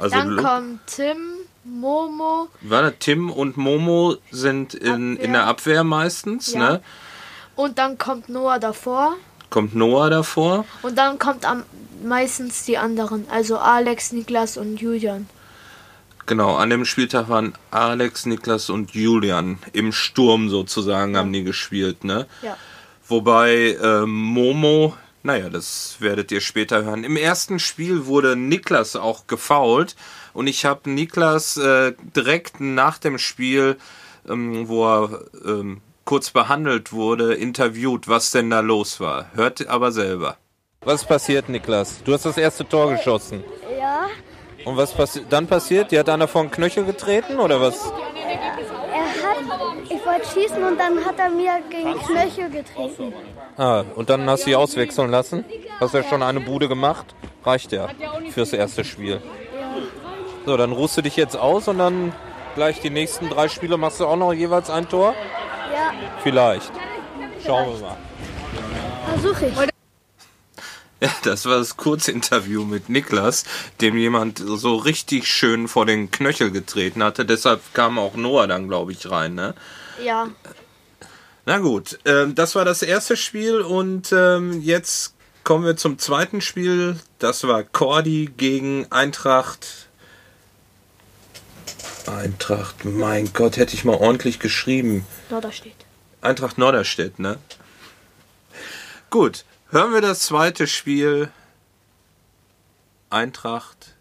Also 0.00 0.16
dann 0.16 0.36
kommt 0.36 0.86
Tim, 0.86 1.18
Momo. 1.64 2.48
Warte, 2.62 2.96
Tim 2.98 3.30
und 3.30 3.56
Momo 3.56 4.16
sind 4.30 4.74
in, 4.74 5.16
in 5.16 5.32
der 5.32 5.46
Abwehr 5.46 5.84
meistens, 5.84 6.54
ja. 6.54 6.58
ne? 6.58 6.82
Und 7.54 7.78
dann 7.78 7.98
kommt 7.98 8.28
Noah 8.30 8.58
davor. 8.58 9.16
Kommt 9.50 9.74
Noah 9.74 10.08
davor. 10.08 10.64
Und 10.82 10.96
dann 10.96 11.18
kommt 11.18 11.44
am 11.44 11.64
meistens 12.02 12.64
die 12.64 12.78
anderen, 12.78 13.26
also 13.30 13.58
Alex, 13.58 14.12
Niklas 14.12 14.56
und 14.56 14.80
Julian. 14.80 15.28
Genau, 16.26 16.56
an 16.56 16.70
dem 16.70 16.84
Spieltag 16.84 17.28
waren 17.28 17.54
Alex, 17.70 18.24
Niklas 18.24 18.70
und 18.70 18.92
Julian 18.92 19.58
im 19.72 19.92
Sturm 19.92 20.48
sozusagen 20.48 21.16
haben 21.16 21.32
die 21.32 21.44
gespielt, 21.44 22.04
ne? 22.04 22.26
Ja. 22.42 22.56
Wobei 23.08 23.76
äh, 23.82 24.06
Momo 24.06 24.94
naja, 25.22 25.48
das 25.48 25.96
werdet 26.00 26.32
ihr 26.32 26.40
später 26.40 26.84
hören. 26.84 27.04
Im 27.04 27.16
ersten 27.16 27.58
Spiel 27.58 28.06
wurde 28.06 28.36
Niklas 28.36 28.96
auch 28.96 29.26
gefault 29.26 29.96
und 30.32 30.46
ich 30.46 30.64
habe 30.64 30.88
Niklas 30.90 31.56
äh, 31.56 31.92
direkt 32.16 32.60
nach 32.60 32.98
dem 32.98 33.18
Spiel, 33.18 33.76
ähm, 34.28 34.68
wo 34.68 34.86
er 34.86 35.24
ähm, 35.44 35.80
kurz 36.04 36.30
behandelt 36.30 36.92
wurde, 36.92 37.34
interviewt, 37.34 38.08
was 38.08 38.30
denn 38.30 38.50
da 38.50 38.60
los 38.60 39.00
war. 39.00 39.30
Hört 39.34 39.66
aber 39.68 39.92
selber. 39.92 40.36
Was 40.82 41.04
passiert, 41.04 41.48
Niklas? 41.48 42.02
Du 42.04 42.14
hast 42.14 42.24
das 42.24 42.38
erste 42.38 42.66
Tor 42.66 42.90
geschossen. 42.90 43.44
Ja. 43.78 44.06
Und 44.64 44.76
was 44.76 44.92
passi 44.92 45.24
dann 45.28 45.46
passiert? 45.46 45.92
Die 45.92 45.98
hat 45.98 46.08
einer 46.08 46.28
vor 46.28 46.42
den 46.42 46.50
Knöchel 46.50 46.84
getreten 46.84 47.38
oder 47.38 47.60
was? 47.60 47.86
Er 47.86 49.04
hat, 49.22 49.36
ich 49.84 50.06
wollte 50.06 50.26
schießen 50.32 50.62
und 50.62 50.78
dann 50.78 51.04
hat 51.04 51.18
er 51.18 51.30
mir 51.30 51.60
gegen 51.70 51.98
Knöchel 51.98 52.50
getreten. 52.50 53.12
Ah, 53.60 53.84
und 53.94 54.08
dann 54.08 54.26
hast 54.30 54.44
du 54.44 54.44
sie 54.46 54.56
auswechseln 54.56 55.10
lassen? 55.10 55.44
Hast 55.80 55.92
ja 55.92 56.02
schon 56.02 56.22
eine 56.22 56.40
Bude 56.40 56.66
gemacht? 56.66 57.14
Reicht 57.44 57.72
ja 57.72 57.90
fürs 58.30 58.54
erste 58.54 58.84
Spiel. 58.84 59.20
So, 60.46 60.56
dann 60.56 60.72
ruhst 60.72 60.96
du 60.96 61.02
dich 61.02 61.14
jetzt 61.16 61.36
aus 61.36 61.68
und 61.68 61.76
dann 61.76 62.14
gleich 62.54 62.80
die 62.80 62.88
nächsten 62.88 63.28
drei 63.28 63.48
Spiele 63.48 63.76
machst 63.76 64.00
du 64.00 64.06
auch 64.06 64.16
noch 64.16 64.32
jeweils 64.32 64.70
ein 64.70 64.88
Tor? 64.88 65.14
Ja. 65.74 65.92
Vielleicht. 66.22 66.72
Schauen 67.44 67.74
wir 67.74 67.80
mal. 67.86 67.96
Versuche 69.10 69.48
ich. 69.48 69.54
Ja, 71.02 71.10
das 71.24 71.44
war 71.44 71.58
das 71.58 71.76
Kurzinterview 71.76 72.64
mit 72.64 72.88
Niklas, 72.88 73.44
dem 73.82 73.98
jemand 73.98 74.38
so 74.38 74.76
richtig 74.76 75.26
schön 75.26 75.68
vor 75.68 75.84
den 75.84 76.10
Knöchel 76.10 76.50
getreten 76.50 77.04
hatte. 77.04 77.26
Deshalb 77.26 77.60
kam 77.74 77.98
auch 77.98 78.14
Noah 78.14 78.46
dann, 78.46 78.68
glaube 78.68 78.92
ich, 78.92 79.10
rein, 79.10 79.34
ne? 79.34 79.54
Ja. 80.02 80.28
Na 81.50 81.58
gut, 81.58 81.98
ähm, 82.04 82.36
das 82.36 82.54
war 82.54 82.64
das 82.64 82.80
erste 82.80 83.16
Spiel 83.16 83.60
und 83.60 84.12
ähm, 84.12 84.60
jetzt 84.60 85.14
kommen 85.42 85.64
wir 85.64 85.76
zum 85.76 85.98
zweiten 85.98 86.40
Spiel. 86.40 86.94
Das 87.18 87.42
war 87.42 87.64
Cordy 87.64 88.30
gegen 88.36 88.86
Eintracht. 88.90 89.88
Eintracht, 92.06 92.84
mein 92.84 93.32
Gott, 93.32 93.56
hätte 93.56 93.74
ich 93.74 93.84
mal 93.84 93.96
ordentlich 93.96 94.38
geschrieben. 94.38 95.04
Norderstedt. 95.28 95.74
Eintracht 96.20 96.56
Norderstedt, 96.56 97.18
ne? 97.18 97.36
Gut, 99.10 99.44
hören 99.70 99.92
wir 99.92 100.02
das 100.02 100.20
zweite 100.20 100.68
Spiel. 100.68 101.32
Eintracht. 103.10 103.96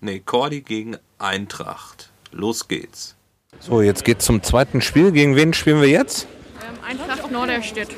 Ne, 0.00 0.18
Cordy 0.18 0.62
gegen 0.62 0.96
Eintracht. 1.20 2.10
Los 2.32 2.66
geht's. 2.66 3.14
So, 3.60 3.80
jetzt 3.80 4.04
geht's 4.04 4.24
zum 4.24 4.42
zweiten 4.42 4.80
Spiel. 4.80 5.12
Gegen 5.12 5.36
wen 5.36 5.54
spielen 5.54 5.80
wir 5.80 5.88
jetzt? 5.88 6.26
Eintracht 6.90 7.30
Norderstedt. 7.30 7.90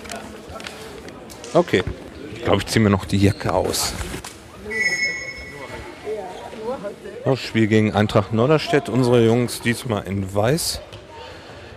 Okay. 1.54 1.82
Ich 2.34 2.44
glaube, 2.44 2.58
ich 2.58 2.66
ziehe 2.66 2.82
mir 2.82 2.90
noch 2.90 3.06
die 3.06 3.16
Jacke 3.16 3.54
aus. 3.54 3.94
Das 7.24 7.40
Spiel 7.40 7.68
gegen 7.68 7.94
Eintracht 7.94 8.34
Norderstedt. 8.34 8.90
Unsere 8.90 9.24
Jungs 9.24 9.62
diesmal 9.62 10.06
in 10.06 10.34
Weiß. 10.34 10.82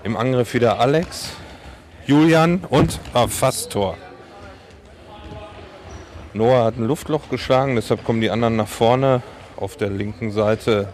Im 0.04 0.18
Angriff 0.18 0.54
wieder 0.54 0.82
Alex, 0.82 1.30
Julian 2.06 2.66
und 2.70 3.00
ah, 3.14 3.28
fast 3.28 3.72
Tor. 3.72 3.98
Noah 6.34 6.66
hat 6.66 6.76
ein 6.76 6.84
Luftloch 6.84 7.30
geschlagen, 7.30 7.76
deshalb 7.76 8.04
kommen 8.04 8.20
die 8.20 8.30
anderen 8.30 8.58
nach 8.58 8.68
vorne. 8.68 9.24
Auf 9.56 9.78
der 9.78 9.90
linken 9.90 10.32
Seite 10.32 10.90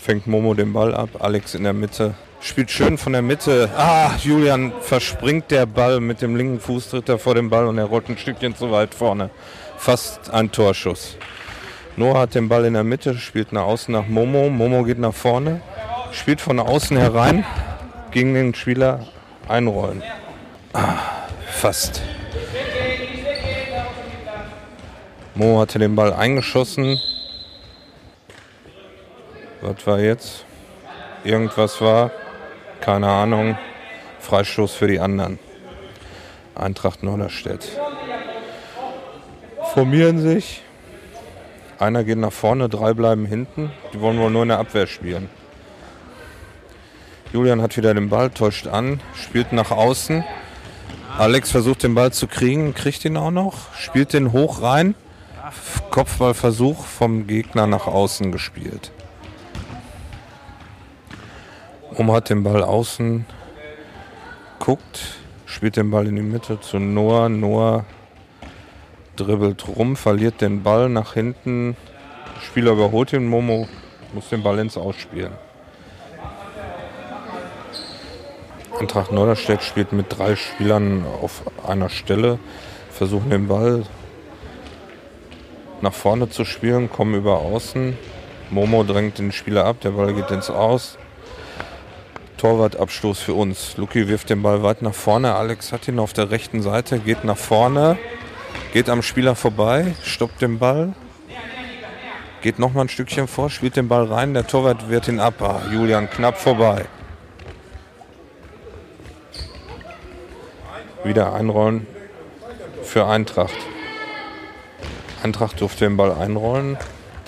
fängt 0.00 0.28
Momo 0.28 0.54
den 0.54 0.72
Ball 0.72 0.94
ab, 0.94 1.08
Alex 1.18 1.56
in 1.56 1.64
der 1.64 1.72
Mitte. 1.72 2.14
Spielt 2.40 2.70
schön 2.70 2.98
von 2.98 3.12
der 3.12 3.22
Mitte. 3.22 3.68
Ah, 3.76 4.12
Julian 4.22 4.72
verspringt 4.80 5.50
der 5.50 5.66
Ball 5.66 6.00
mit 6.00 6.22
dem 6.22 6.36
linken 6.36 6.60
Fuß, 6.60 6.90
tritt 6.90 7.08
er 7.08 7.18
vor 7.18 7.34
dem 7.34 7.50
Ball 7.50 7.66
und 7.66 7.78
er 7.78 7.84
rollt 7.84 8.08
ein 8.08 8.16
Stückchen 8.16 8.54
zu 8.54 8.70
weit 8.70 8.94
vorne. 8.94 9.30
Fast 9.76 10.30
ein 10.30 10.50
Torschuss. 10.52 11.16
Noah 11.96 12.20
hat 12.20 12.34
den 12.34 12.48
Ball 12.48 12.64
in 12.64 12.74
der 12.74 12.84
Mitte, 12.84 13.14
spielt 13.14 13.52
nach 13.52 13.64
außen 13.64 13.92
nach 13.92 14.06
Momo. 14.06 14.50
Momo 14.50 14.84
geht 14.84 14.98
nach 14.98 15.14
vorne, 15.14 15.60
spielt 16.12 16.40
von 16.40 16.60
außen 16.60 16.96
herein, 16.96 17.44
gegen 18.12 18.34
den 18.34 18.54
Spieler 18.54 19.06
einrollen. 19.48 20.02
Ah, 20.72 20.96
fast. 21.50 22.02
Mo 25.34 25.60
hatte 25.60 25.78
den 25.78 25.96
Ball 25.96 26.12
eingeschossen. 26.12 27.00
Was 29.60 29.86
war 29.86 29.98
jetzt? 29.98 30.44
Irgendwas 31.24 31.80
war. 31.80 32.12
Keine 32.80 33.08
Ahnung. 33.08 33.58
Freistoß 34.20 34.74
für 34.74 34.86
die 34.86 35.00
anderen. 35.00 35.38
Eintracht 36.54 37.02
Norderstedt. 37.02 37.68
Formieren 39.74 40.18
sich. 40.18 40.62
Einer 41.78 42.02
geht 42.02 42.18
nach 42.18 42.32
vorne, 42.32 42.68
drei 42.68 42.94
bleiben 42.94 43.26
hinten. 43.26 43.70
Die 43.92 44.00
wollen 44.00 44.18
wohl 44.18 44.30
nur 44.30 44.42
in 44.42 44.48
der 44.48 44.58
Abwehr 44.58 44.86
spielen. 44.86 45.28
Julian 47.32 47.62
hat 47.62 47.76
wieder 47.76 47.94
den 47.94 48.08
Ball, 48.08 48.30
täuscht 48.30 48.66
an, 48.66 49.00
spielt 49.14 49.52
nach 49.52 49.70
außen. 49.70 50.24
Alex 51.18 51.50
versucht 51.50 51.82
den 51.82 51.94
Ball 51.94 52.12
zu 52.12 52.26
kriegen, 52.26 52.74
kriegt 52.74 53.04
ihn 53.04 53.16
auch 53.16 53.30
noch, 53.30 53.74
spielt 53.74 54.12
den 54.12 54.32
hoch 54.32 54.62
rein. 54.62 54.94
Kopfballversuch 55.90 56.84
vom 56.84 57.26
Gegner 57.26 57.66
nach 57.66 57.86
außen 57.86 58.32
gespielt. 58.32 58.92
Um 61.98 62.12
hat 62.12 62.30
den 62.30 62.44
Ball 62.44 62.62
außen, 62.62 63.26
guckt, 64.60 65.16
spielt 65.46 65.76
den 65.76 65.90
Ball 65.90 66.06
in 66.06 66.14
die 66.14 66.22
Mitte 66.22 66.60
zu 66.60 66.78
Noah. 66.78 67.28
Noah 67.28 67.84
dribbelt 69.16 69.66
rum, 69.66 69.96
verliert 69.96 70.40
den 70.40 70.62
Ball 70.62 70.88
nach 70.88 71.14
hinten. 71.14 71.76
Spieler 72.40 72.70
überholt 72.74 73.12
ihn, 73.12 73.26
Momo 73.26 73.66
muss 74.14 74.28
den 74.28 74.44
Ball 74.44 74.60
ins 74.60 74.76
Ausspielen. 74.76 75.32
Eintracht 78.78 79.10
Norderstedt 79.10 79.64
spielt 79.64 79.92
mit 79.92 80.06
drei 80.16 80.36
Spielern 80.36 81.04
auf 81.20 81.42
einer 81.66 81.88
Stelle, 81.88 82.38
versuchen 82.92 83.30
den 83.30 83.48
Ball 83.48 83.82
nach 85.80 85.94
vorne 85.94 86.28
zu 86.30 86.44
spielen, 86.44 86.92
kommen 86.92 87.16
über 87.16 87.38
außen. 87.38 87.98
Momo 88.50 88.84
drängt 88.84 89.18
den 89.18 89.32
Spieler 89.32 89.64
ab, 89.64 89.80
der 89.80 89.90
Ball 89.90 90.14
geht 90.14 90.30
ins 90.30 90.48
Aus. 90.48 90.96
Torwartabstoß 92.38 93.20
für 93.20 93.34
uns. 93.34 93.76
Luki 93.76 94.08
wirft 94.08 94.30
den 94.30 94.42
Ball 94.42 94.62
weit 94.62 94.80
nach 94.80 94.94
vorne. 94.94 95.34
Alex 95.34 95.72
hat 95.72 95.86
ihn 95.88 95.98
auf 95.98 96.12
der 96.14 96.30
rechten 96.30 96.62
Seite, 96.62 96.98
geht 96.98 97.24
nach 97.24 97.36
vorne, 97.36 97.98
geht 98.72 98.88
am 98.88 99.02
Spieler 99.02 99.34
vorbei, 99.34 99.94
stoppt 100.02 100.40
den 100.40 100.58
Ball, 100.58 100.94
geht 102.40 102.58
noch 102.58 102.72
mal 102.72 102.82
ein 102.82 102.88
Stückchen 102.88 103.28
vor, 103.28 103.50
spielt 103.50 103.76
den 103.76 103.88
Ball 103.88 104.06
rein. 104.06 104.32
Der 104.32 104.46
Torwart 104.46 104.88
wird 104.88 105.08
ihn 105.08 105.20
ab. 105.20 105.42
Ah, 105.42 105.60
Julian 105.70 106.08
knapp 106.08 106.38
vorbei. 106.38 106.86
Wieder 111.04 111.34
einrollen 111.34 111.86
für 112.82 113.06
Eintracht. 113.06 113.56
Eintracht 115.22 115.60
durfte 115.60 115.84
den 115.84 115.96
Ball 115.96 116.12
einrollen. 116.12 116.78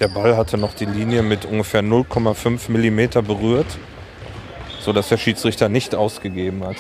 Der 0.00 0.08
Ball 0.08 0.37
hatte 0.37 0.56
noch 0.56 0.72
die 0.74 0.87
Linie 0.87 1.22
mit 1.22 1.44
ungefähr 1.44 1.82
0,5 1.82 2.70
mm 2.70 3.26
berührt, 3.26 3.66
sodass 4.80 5.08
der 5.08 5.18
Schiedsrichter 5.18 5.68
nicht 5.68 5.94
ausgegeben 5.94 6.64
hat. 6.64 6.76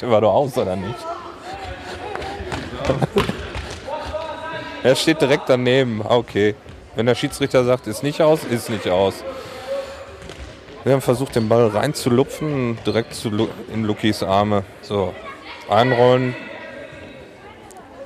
Der 0.00 0.10
war 0.10 0.20
doch 0.20 0.34
aus, 0.34 0.56
oder 0.58 0.76
nicht? 0.76 0.94
er 4.82 4.96
steht 4.96 5.20
direkt 5.20 5.48
daneben. 5.48 6.02
Ah, 6.02 6.16
Okay. 6.16 6.54
Wenn 6.96 7.04
der 7.04 7.14
Schiedsrichter 7.14 7.62
sagt, 7.62 7.86
ist 7.86 8.02
nicht 8.02 8.22
aus, 8.22 8.42
ist 8.44 8.70
nicht 8.70 8.88
aus. 8.88 9.22
Wir 10.82 10.94
haben 10.94 11.02
versucht, 11.02 11.36
den 11.36 11.46
Ball 11.46 11.66
reinzulupfen, 11.66 12.78
direkt 12.86 13.12
zu 13.12 13.28
Lu 13.28 13.48
in 13.70 13.84
Lukis 13.84 14.22
Arme. 14.22 14.64
So, 14.80 15.14
einrollen. 15.68 16.34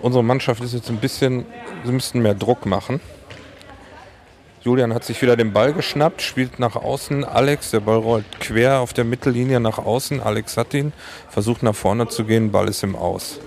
Unsere 0.03 0.25
Mannschaft 0.25 0.61
ist 0.65 0.75
jetzt 0.75 0.89
ein 0.89 0.97
bisschen, 0.97 1.47
sie 1.85 1.93
müssten 1.93 2.21
mehr 2.21 2.35
Druck 2.35 2.67
machen. 2.67 3.01
Julian 4.63 4.93
hat 4.93 5.05
sich 5.05 5.23
wieder 5.23 5.37
den 5.37 5.55
Ball 5.55 5.73
geschnappt, 5.73 6.21
spielt 6.21 6.59
nach 6.59 6.77
außen. 6.77 7.25
Alex, 7.25 7.71
der 7.71 7.81
Ball 7.81 7.97
rollt 7.97 8.41
quer 8.41 8.81
auf 8.81 8.93
der 8.93 9.05
Mittellinie 9.05 9.59
nach 9.59 9.79
außen. 9.79 10.21
Alex 10.21 10.59
hat 10.59 10.75
ihn, 10.75 10.93
versucht 11.31 11.63
nach 11.63 11.75
vorne 11.75 12.09
zu 12.09 12.25
gehen, 12.25 12.53
Ball 12.53 12.69
ist 12.69 12.83
im 12.83 12.95
Aus. 12.95 13.41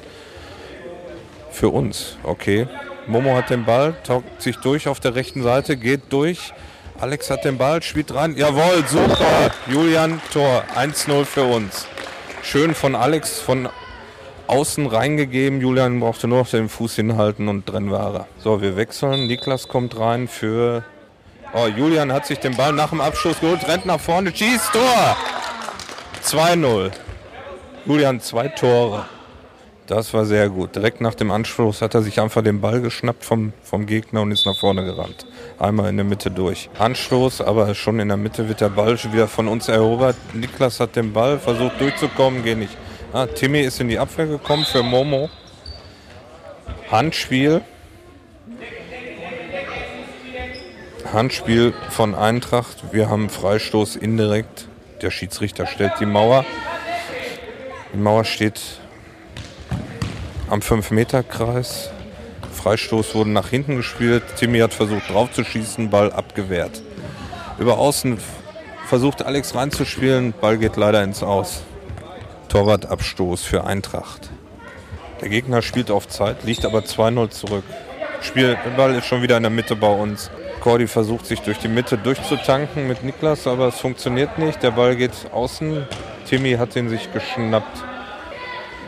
Für 1.52 1.70
uns, 1.70 2.18
okay. 2.24 2.68
Momo 3.06 3.36
hat 3.36 3.52
den 3.52 3.64
Ball, 3.64 3.94
taugt 4.04 4.42
sich 4.42 4.58
durch 4.58 4.88
auf 4.88 5.00
der 5.00 5.14
rechten 5.14 5.44
Seite, 5.44 5.78
geht 5.78 6.02
durch. 6.10 6.52
Alex 7.00 7.30
hat 7.30 7.46
den 7.46 7.60
Ball, 7.60 7.84
spielt 7.84 8.14
rein. 8.16 8.36
Jawohl, 8.36 8.84
super. 8.88 9.52
Julian, 9.68 10.20
Tor. 10.32 10.64
1-0 10.76 11.26
für 11.26 11.44
uns. 11.44 11.86
Schön 12.42 12.74
von 12.74 12.96
Alex 12.96 13.40
von 13.40 13.70
außen 14.48 14.88
reingegeben. 14.88 15.62
Julian 15.62 16.00
brauchte 16.00 16.28
nur 16.28 16.42
auf 16.42 16.50
den 16.50 16.70
Fuß 16.70 16.96
hinhalten 16.96 17.50
und 17.50 17.70
drin 17.70 17.92
war 17.92 18.16
er. 18.16 18.28
So, 18.38 18.62
wir 18.62 18.78
wechseln. 18.78 19.28
Niklas 19.28 19.68
kommt 19.68 20.00
rein 20.00 20.28
für. 20.28 20.84
Oh, 21.56 21.68
Julian 21.68 22.12
hat 22.12 22.26
sich 22.26 22.40
den 22.40 22.58
Ball 22.58 22.74
nach 22.74 22.90
dem 22.90 23.00
Abschluss 23.00 23.40
geholt, 23.40 23.68
rennt 23.68 23.86
nach 23.86 24.00
vorne, 24.00 24.36
schießt 24.36 24.74
Tor. 24.74 25.16
2-0. 26.24 26.92
Julian, 27.86 28.20
zwei 28.22 28.48
Tore. 28.48 29.06
Das 29.86 30.14
war 30.14 30.26
sehr 30.26 30.50
gut. 30.50 30.76
Direkt 30.76 31.02
nach 31.02 31.14
dem 31.14 31.30
Anschluss 31.30 31.82
hat 31.82 31.94
er 31.94 32.02
sich 32.02 32.20
einfach 32.22 32.42
den 32.42 32.62
Ball 32.62 32.82
geschnappt 32.82 33.26
vom, 33.26 33.54
vom 33.62 33.86
Gegner 33.86 34.22
und 34.22 34.32
ist 34.32 34.46
nach 34.46 34.58
vorne 34.58 34.86
gerannt. 34.86 35.28
Einmal 35.60 35.90
in 35.90 35.98
der 35.98 36.06
Mitte 36.06 36.32
durch. 36.32 36.70
Anstoß, 36.80 37.42
aber 37.42 37.76
schon 37.76 38.00
in 38.00 38.08
der 38.08 38.18
Mitte 38.18 38.48
wird 38.48 38.62
der 38.62 38.70
Ball 38.70 38.98
schon 38.98 39.14
wieder 39.14 39.28
von 39.28 39.48
uns 39.48 39.68
erobert. 39.68 40.16
Niklas 40.34 40.80
hat 40.80 40.96
den 40.96 41.14
Ball, 41.14 41.38
versucht 41.38 41.80
durchzukommen, 41.82 42.44
geht 42.44 42.58
nicht. 42.58 42.76
Ah, 43.12 43.28
Timmy 43.28 43.60
ist 43.60 43.80
in 43.80 43.90
die 43.90 44.00
Abwehr 44.00 44.26
gekommen 44.26 44.66
für 44.66 44.82
Momo. 44.82 45.30
Handspiel. 46.90 47.62
Handspiel 51.14 51.74
von 51.92 52.16
Eintracht. 52.16 52.92
Wir 52.92 53.08
haben 53.08 53.30
Freistoß 53.30 53.98
indirekt. 53.98 54.68
Der 55.04 55.12
Schiedsrichter 55.12 55.68
stellt 55.68 55.94
die 56.00 56.08
Mauer. 56.08 56.44
Die 57.94 57.98
Mauer 57.98 58.26
steht 58.26 58.60
am 60.50 60.62
5-Meter-Kreis. 60.62 61.92
Freistoß 62.52 63.14
wurde 63.14 63.30
nach 63.30 63.50
hinten 63.50 63.76
gespielt. 63.76 64.24
Timmy 64.38 64.58
hat 64.58 64.74
versucht 64.74 65.08
draufzuschießen, 65.10 65.92
Ball 65.92 66.12
abgewehrt. 66.12 66.82
Über 67.60 67.78
außen 67.78 68.18
versucht 68.88 69.24
Alex 69.24 69.54
reinzuspielen, 69.54 70.34
Ball 70.42 70.58
geht 70.58 70.78
leider 70.78 71.04
ins 71.04 71.22
Aus. 71.22 71.62
Torwartabstoß 72.50 73.44
für 73.44 73.66
Eintracht. 73.66 74.32
Der 75.22 75.30
Gegner 75.30 75.62
spielt 75.62 75.92
auf 75.92 76.08
Zeit, 76.08 76.44
liegt 76.44 76.66
aber 76.66 76.80
2-0 76.80 77.30
zurück. 77.30 77.64
Spiel, 78.22 78.58
Ball 78.76 78.96
ist 78.96 79.06
schon 79.06 79.22
wieder 79.22 79.38
in 79.38 79.44
der 79.44 79.52
Mitte 79.52 79.76
bei 79.76 79.92
uns. 79.92 80.32
Cordy 80.64 80.88
versucht 80.88 81.26
sich 81.26 81.42
durch 81.42 81.60
die 81.60 81.68
Mitte 81.68 81.98
durchzutanken 81.98 82.88
mit 82.88 83.04
Niklas, 83.04 83.48
aber 83.48 83.68
es 83.68 83.82
funktioniert 83.82 84.38
nicht. 84.38 84.64
Der 84.64 84.72
Ball 84.72 84.96
geht 84.96 85.12
außen. 85.34 85.86
Timmy 86.26 86.54
hat 86.54 86.78
ihn 86.78 86.88
sich 86.88 87.12
geschnappt. 87.12 87.84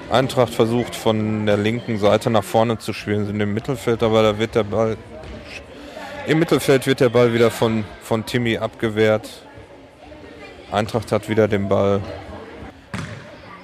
Eintracht 0.10 0.54
versucht 0.54 0.96
von 0.96 1.46
der 1.46 1.58
linken 1.58 1.98
Seite 1.98 2.30
nach 2.30 2.46
vorne 2.46 2.78
zu 2.78 2.94
spielen, 2.94 3.26
sind 3.26 3.42
im 3.42 3.54
Mittelfeld, 3.54 4.04
aber 4.04 4.24
da 4.24 4.40
wird 4.40 4.56
der 4.56 4.64
Ball. 4.64 4.96
Im 6.28 6.40
Mittelfeld 6.40 6.88
wird 6.88 7.02
der 7.02 7.10
Ball 7.10 7.34
wieder 7.34 7.52
von, 7.52 7.84
von 8.02 8.26
Timmy 8.26 8.58
abgewehrt. 8.58 9.30
Eintracht 10.72 11.12
hat 11.12 11.28
wieder 11.28 11.50
den 11.50 11.68
Ball. 11.68 12.00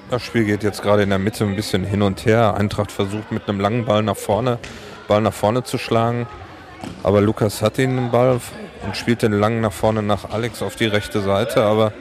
Das 0.10 0.22
Spiel 0.22 0.44
geht 0.44 0.64
jetzt 0.64 0.82
gerade 0.82 1.04
in 1.04 1.10
der 1.12 1.20
Mitte 1.20 1.46
ein 1.46 1.56
bisschen 1.56 1.86
hin 1.86 2.02
und 2.02 2.26
her. 2.26 2.56
Eintracht 2.56 2.92
versucht 2.92 3.32
mit 3.32 3.48
einem 3.48 3.62
langen 3.62 3.86
Ball 3.86 4.04
nach 4.04 4.18
vorne, 4.18 4.60
Ball 5.08 5.22
nach 5.22 5.34
vorne 5.34 5.64
zu 5.64 5.78
schlagen. 5.78 6.28
Aber 7.04 7.22
Lukas 7.22 7.62
hat 7.62 7.78
ihn 7.78 7.96
den 7.96 8.12
Ball 8.12 8.40
und 8.86 8.98
spielt 8.98 9.22
den 9.22 9.34
lang 9.34 9.62
nach 9.62 9.72
vorne 9.72 10.02
nach 10.04 10.32
Alex 10.32 10.62
auf 10.62 10.76
die 10.76 10.86
rechte 10.86 11.22
Seite, 11.22 11.64
aber 11.64 11.94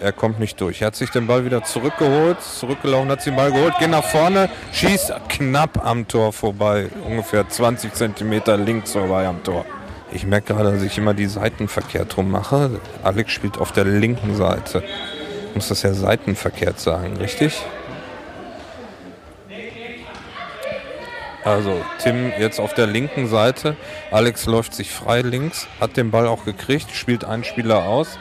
er 0.00 0.12
kommt 0.12 0.40
nicht 0.40 0.60
durch. 0.60 0.80
Er 0.80 0.88
hat 0.88 0.96
sich 0.96 1.10
den 1.10 1.26
Ball 1.26 1.44
wieder 1.44 1.62
zurückgeholt, 1.62 2.40
zurückgelaufen, 2.40 3.10
hat 3.10 3.20
sich 3.22 3.32
den 3.32 3.36
Ball 3.36 3.52
geholt, 3.52 3.74
geht 3.78 3.90
nach 3.90 4.04
vorne, 4.04 4.48
schießt 4.72 5.12
knapp 5.28 5.84
am 5.84 6.08
Tor 6.08 6.32
vorbei, 6.32 6.88
ungefähr 7.06 7.48
20 7.48 7.92
Zentimeter 7.92 8.56
links 8.56 8.92
vorbei 8.92 9.26
am 9.26 9.42
Tor. 9.42 9.66
Ich 10.12 10.26
merke 10.26 10.54
gerade, 10.54 10.72
dass 10.72 10.82
ich 10.82 10.98
immer 10.98 11.14
die 11.14 11.26
Seiten 11.26 11.68
verkehrt 11.68 12.16
rum 12.16 12.30
mache. 12.30 12.80
Alex 13.04 13.30
spielt 13.32 13.58
auf 13.58 13.72
der 13.72 13.84
linken 13.84 14.34
Seite. 14.34 14.82
Ich 15.50 15.54
muss 15.54 15.68
das 15.68 15.82
ja 15.82 15.92
seitenverkehrt 15.92 16.80
sagen, 16.80 17.16
richtig? 17.18 17.62
Also 21.44 21.80
Tim 22.02 22.32
jetzt 22.38 22.60
auf 22.60 22.74
der 22.74 22.86
linken 22.86 23.26
Seite. 23.28 23.76
Alex 24.10 24.46
läuft 24.46 24.74
sich 24.74 24.90
frei 24.90 25.22
links, 25.22 25.68
hat 25.80 25.96
den 25.96 26.10
Ball 26.10 26.26
auch 26.26 26.44
gekriegt, 26.44 26.90
spielt 26.92 27.24
einen 27.24 27.44
Spieler 27.44 27.84
aus, 27.84 28.18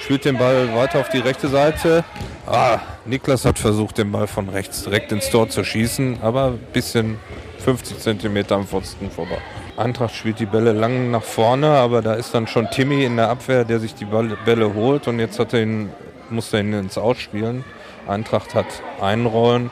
spielt 0.00 0.24
den 0.24 0.38
Ball 0.38 0.74
weiter 0.74 1.00
auf 1.00 1.08
die 1.08 1.18
rechte 1.18 1.48
Seite. 1.48 2.04
Ah, 2.46 2.80
Niklas 3.04 3.44
hat 3.44 3.58
versucht, 3.58 3.98
den 3.98 4.10
Ball 4.10 4.26
von 4.26 4.48
rechts 4.48 4.82
direkt 4.82 5.12
ins 5.12 5.30
Tor 5.30 5.48
zu 5.48 5.64
schießen, 5.64 6.18
aber 6.22 6.46
ein 6.46 6.58
bisschen 6.72 7.18
50 7.64 7.98
Zentimeter 7.98 8.56
am 8.56 8.66
Pfosten 8.66 9.10
vorbei. 9.10 9.38
Eintracht 9.76 10.14
spielt 10.14 10.40
die 10.40 10.46
Bälle 10.46 10.72
lang 10.72 11.10
nach 11.10 11.22
vorne, 11.22 11.68
aber 11.68 12.02
da 12.02 12.14
ist 12.14 12.34
dann 12.34 12.46
schon 12.46 12.70
Timmy 12.70 13.04
in 13.04 13.16
der 13.16 13.28
Abwehr, 13.28 13.64
der 13.64 13.78
sich 13.78 13.94
die 13.94 14.06
Bälle 14.06 14.74
holt 14.74 15.06
und 15.06 15.18
jetzt 15.18 15.38
hat 15.38 15.52
er 15.52 15.62
ihn, 15.62 15.90
muss 16.30 16.52
er 16.52 16.60
ihn 16.60 16.72
ins 16.72 16.98
Ausspielen. 16.98 17.64
Eintracht 18.08 18.54
hat 18.54 18.66
einrollen. 19.00 19.70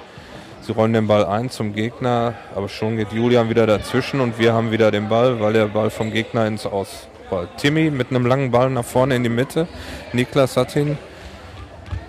Sie 0.66 0.72
rollen 0.72 0.94
den 0.94 1.07
Ball 1.07 1.27
ein 1.27 1.50
zum 1.50 1.74
Gegner, 1.74 2.33
aber 2.55 2.70
schon 2.70 2.96
geht 2.96 3.12
Julian 3.12 3.50
wieder 3.50 3.66
dazwischen 3.66 4.22
und 4.22 4.38
wir 4.38 4.55
haben 4.55 4.70
wieder 4.70 4.90
den 4.90 5.11
Ball, 5.11 5.38
weil 5.38 5.53
der 5.53 5.66
Ball 5.66 5.90
vom 5.90 6.11
Gegner 6.11 6.46
ins 6.46 6.64
Aus 6.64 7.07
rollt. 7.31 7.50
Timmy 7.59 7.90
mit 7.90 8.09
einem 8.09 8.24
langen 8.24 8.50
Ball 8.50 8.70
nach 8.70 8.85
vorne 8.85 9.14
in 9.14 9.22
die 9.22 9.29
Mitte. 9.29 9.68
Niklas 10.14 10.57
hat 10.57 10.74
ihn 10.74 10.96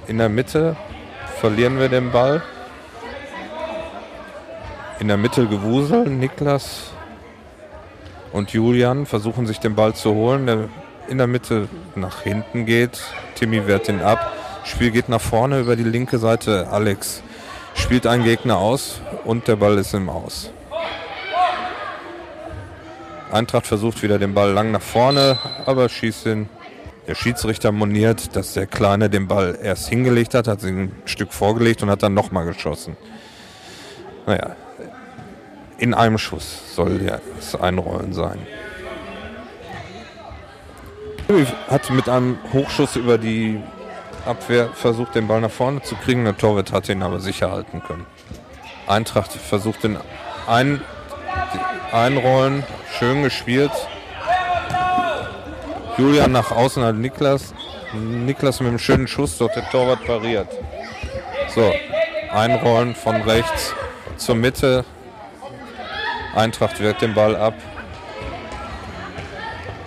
in 0.08 0.20
der 0.20 0.30
Mitte. 0.30 0.78
Verlieren 1.42 1.80
wir 1.80 1.90
den 1.90 2.12
Ball. 2.14 2.44
In 5.02 5.10
der 5.10 5.18
Mitte 5.18 5.48
gewusel. 5.48 6.06
Niklas 6.06 6.92
und 8.32 8.52
Julian 8.52 9.06
versuchen 9.06 9.48
sich 9.48 9.60
den 9.60 9.76
Ball 9.76 9.96
zu 9.96 10.14
holen, 10.14 10.46
der 10.46 10.70
in 11.10 11.18
der 11.18 11.28
Mitte 11.28 11.68
nach 11.96 12.22
hinten 12.22 12.66
geht. 12.66 13.02
Timmy 13.36 13.68
wehrt 13.68 13.90
ihn 13.90 14.00
ab. 14.00 14.32
Spiel 14.64 14.92
geht 14.92 15.10
nach 15.10 15.20
vorne 15.20 15.60
über 15.60 15.76
die 15.76 15.84
linke 15.84 16.20
Seite. 16.20 16.70
Alex 16.72 17.22
spielt 17.76 18.08
einen 18.08 18.24
Gegner 18.24 18.58
aus 18.58 19.02
und 19.26 19.48
der 19.48 19.58
Ball 19.58 19.78
ist 19.78 19.94
im 19.94 20.10
Aus. 20.10 20.52
Eintracht 23.32 23.68
versucht 23.68 24.02
wieder 24.02 24.18
den 24.18 24.34
Ball 24.34 24.52
lang 24.52 24.72
nach 24.72 24.82
vorne, 24.82 25.38
aber 25.66 25.90
schießt 25.90 26.26
ihn. 26.28 26.50
Der 27.08 27.14
Schiedsrichter 27.14 27.72
moniert, 27.72 28.36
dass 28.36 28.54
der 28.54 28.66
Kleine 28.66 29.10
den 29.10 29.28
Ball 29.28 29.60
erst 29.62 29.90
hingelegt 29.90 30.34
hat, 30.34 30.48
hat 30.48 30.64
ihn 30.64 30.80
ein 30.80 31.02
Stück 31.06 31.34
vorgelegt 31.34 31.84
und 31.84 31.90
hat 31.92 32.02
dann 32.02 32.16
nochmal 32.16 32.46
geschossen. 32.46 32.98
Naja, 34.26 34.56
in 35.78 35.94
einem 35.94 36.18
Schuss 36.18 36.74
soll 36.76 37.00
das 37.36 37.60
Einrollen 37.60 38.14
sein. 38.14 38.40
Hat 41.68 41.90
mit 41.92 42.10
einem 42.10 42.38
Hochschuss 42.54 42.96
über 42.96 43.18
die 43.18 43.62
Abwehr 44.26 44.70
versucht, 44.74 45.16
den 45.16 45.28
Ball 45.28 45.42
nach 45.42 45.52
vorne 45.52 45.82
zu 45.82 45.96
kriegen. 45.96 46.24
Der 46.26 46.38
Torwart 46.38 46.72
hat 46.72 46.90
ihn 46.90 47.04
aber 47.04 47.20
sicher 47.20 47.52
halten 47.52 47.82
können. 47.86 48.06
Eintracht 48.88 49.32
versucht 49.32 49.84
den 49.84 49.98
ein, 50.48 50.82
Einrollen. 51.92 52.64
Schön 52.98 53.24
gespielt. 53.24 53.72
Julian 55.98 56.32
nach 56.32 56.52
außen 56.52 56.84
hat 56.84 56.96
Niklas. 56.96 57.54
Niklas 57.94 58.60
mit 58.60 58.70
einem 58.70 58.80
schönen 58.80 59.08
Schuss, 59.08 59.38
dort 59.38 59.56
der 59.56 59.70
Torwart 59.70 60.06
pariert. 60.06 60.50
So, 61.54 61.74
Einrollen 62.32 62.96
von 62.96 63.22
rechts 63.22 63.74
zur 64.18 64.36
Mitte. 64.36 64.84
Eintracht 66.36 66.80
wehrt 66.82 67.02
den 67.02 67.14
Ball 67.14 67.36
ab. 67.36 67.54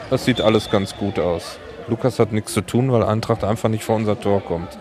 Das 0.08 0.24
sieht 0.24 0.40
alles 0.40 0.70
ganz 0.70 0.96
gut 0.96 1.18
aus. 1.18 1.58
Lukas 1.88 2.18
hat 2.18 2.32
nichts 2.32 2.52
zu 2.52 2.60
tun, 2.60 2.92
weil 2.92 3.02
Eintracht 3.02 3.44
einfach 3.44 3.68
nicht 3.68 3.84
vor 3.84 3.96
unser 3.96 4.20
Tor 4.20 4.42
kommt. 4.44 4.78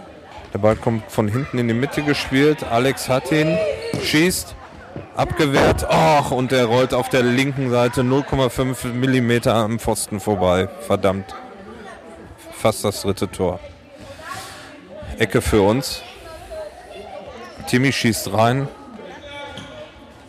Der 0.54 0.60
Ball 0.60 0.76
kommt 0.76 1.10
von 1.10 1.28
hinten 1.28 1.58
in 1.58 1.68
die 1.68 1.74
Mitte 1.74 2.04
gespielt. 2.04 2.64
Alex 2.64 3.10
hat 3.10 3.32
ihn, 3.32 3.58
schießt, 4.04 4.56
abgewehrt. 5.16 5.86
Och, 5.90 6.32
und 6.32 6.52
der 6.52 6.66
rollt 6.66 6.94
auf 6.94 7.10
der 7.10 7.24
linken 7.24 7.70
Seite 7.70 8.02
0,5 8.02 8.88
Millimeter 8.94 9.56
am 9.56 9.80
Pfosten 9.80 10.20
vorbei. 10.20 10.68
Verdammt. 10.82 11.34
Fast 12.52 12.84
das 12.84 13.02
dritte 13.02 13.30
Tor. 13.30 13.60
Ecke 15.18 15.42
für 15.42 15.62
uns. 15.62 16.02
Timmy 17.68 17.92
schießt 17.92 18.34
rein. 18.34 18.68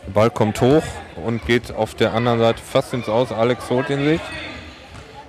Der 0.06 0.12
Ball 0.12 0.30
kommt 0.30 0.60
hoch 0.60 0.82
und 1.24 1.44
geht 1.46 1.74
auf 1.74 1.94
der 1.94 2.14
anderen 2.14 2.38
Seite 2.38 2.60
fast 2.62 2.94
ins 2.94 3.08
Aus. 3.08 3.32
Alex 3.32 3.68
holt 3.68 3.90
ihn 3.90 4.04
sich. 4.04 4.20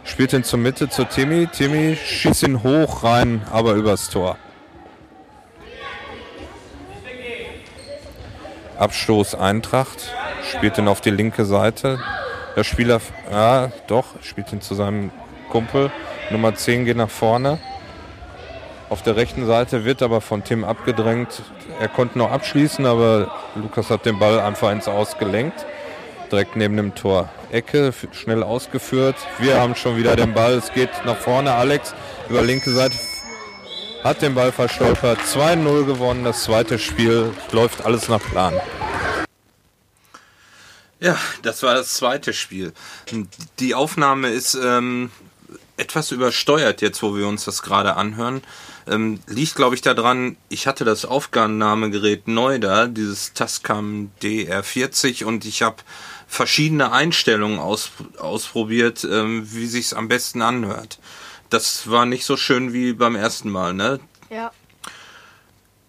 Spielt 0.03 0.33
ihn 0.33 0.43
zur 0.43 0.59
Mitte 0.59 0.89
zu 0.89 1.05
Timmy. 1.05 1.47
Timmy 1.47 1.95
schießt 1.95 2.43
ihn 2.43 2.63
hoch 2.63 3.03
rein, 3.03 3.41
aber 3.51 3.73
übers 3.73 4.09
Tor. 4.09 4.37
Abstoß 8.77 9.35
Eintracht. 9.35 10.13
Spielt 10.51 10.77
ihn 10.77 10.87
auf 10.87 11.01
die 11.01 11.11
linke 11.11 11.45
Seite. 11.45 11.99
Der 12.55 12.63
Spieler, 12.63 12.99
ja, 13.31 13.71
doch, 13.87 14.05
spielt 14.21 14.51
ihn 14.51 14.61
zu 14.61 14.73
seinem 14.73 15.11
Kumpel. 15.49 15.91
Nummer 16.31 16.55
10 16.55 16.85
geht 16.85 16.97
nach 16.97 17.09
vorne. 17.09 17.59
Auf 18.89 19.03
der 19.03 19.15
rechten 19.15 19.45
Seite 19.45 19.85
wird 19.85 20.01
aber 20.01 20.19
von 20.19 20.43
Tim 20.43 20.63
abgedrängt. 20.63 21.43
Er 21.79 21.89
konnte 21.89 22.17
noch 22.17 22.31
abschließen, 22.31 22.85
aber 22.87 23.31
Lukas 23.55 23.89
hat 23.91 24.05
den 24.05 24.17
Ball 24.17 24.39
einfach 24.39 24.71
ins 24.71 24.87
Ausgelenkt. 24.87 25.65
Direkt 26.31 26.55
neben 26.55 26.77
dem 26.77 26.93
Tor. 26.93 27.29
Ecke, 27.51 27.91
schnell 28.11 28.43
ausgeführt. 28.43 29.15
Wir 29.39 29.59
haben 29.59 29.75
schon 29.75 29.97
wieder 29.97 30.15
den 30.15 30.33
Ball. 30.33 30.53
Es 30.53 30.71
geht 30.71 30.91
nach 31.05 31.17
vorne. 31.17 31.53
Alex 31.53 31.95
über 32.29 32.43
linke 32.43 32.71
Seite 32.71 32.95
hat 34.03 34.21
den 34.21 34.35
Ball 34.35 34.51
verstolpert. 34.51 35.19
2-0 35.21 35.85
gewonnen. 35.85 36.23
Das 36.23 36.43
zweite 36.43 36.77
Spiel 36.77 37.31
läuft 37.51 37.83
alles 37.85 38.09
nach 38.09 38.21
Plan. 38.21 38.53
Ja, 40.99 41.17
das 41.41 41.63
war 41.63 41.73
das 41.73 41.93
zweite 41.93 42.33
Spiel. 42.33 42.73
Die 43.59 43.73
Aufnahme 43.73 44.29
ist 44.29 44.53
ähm, 44.53 45.11
etwas 45.77 46.11
übersteuert 46.11 46.81
jetzt, 46.81 47.01
wo 47.01 47.15
wir 47.15 47.27
uns 47.27 47.45
das 47.45 47.61
gerade 47.61 47.95
anhören. 47.95 48.41
Ähm, 48.89 49.19
liegt, 49.27 49.55
glaube 49.55 49.75
ich, 49.75 49.81
daran, 49.81 50.35
ich 50.49 50.65
hatte 50.65 50.83
das 50.83 51.05
Aufgabenahmegerät 51.05 52.27
neu 52.27 52.59
da, 52.59 52.87
dieses 52.87 53.33
Tascam 53.33 54.11
DR40 54.21 55.25
und 55.25 55.45
ich 55.45 55.61
habe 55.61 55.77
verschiedene 56.27 56.91
Einstellungen 56.91 57.59
aus, 57.59 57.91
ausprobiert, 58.17 59.07
ähm, 59.09 59.47
wie 59.51 59.67
sich's 59.67 59.93
am 59.93 60.07
besten 60.07 60.41
anhört. 60.41 60.97
Das 61.49 61.89
war 61.89 62.05
nicht 62.05 62.25
so 62.25 62.35
schön 62.35 62.73
wie 62.73 62.93
beim 62.93 63.15
ersten 63.15 63.49
Mal, 63.49 63.73
ne? 63.73 63.99
Ja. 64.29 64.51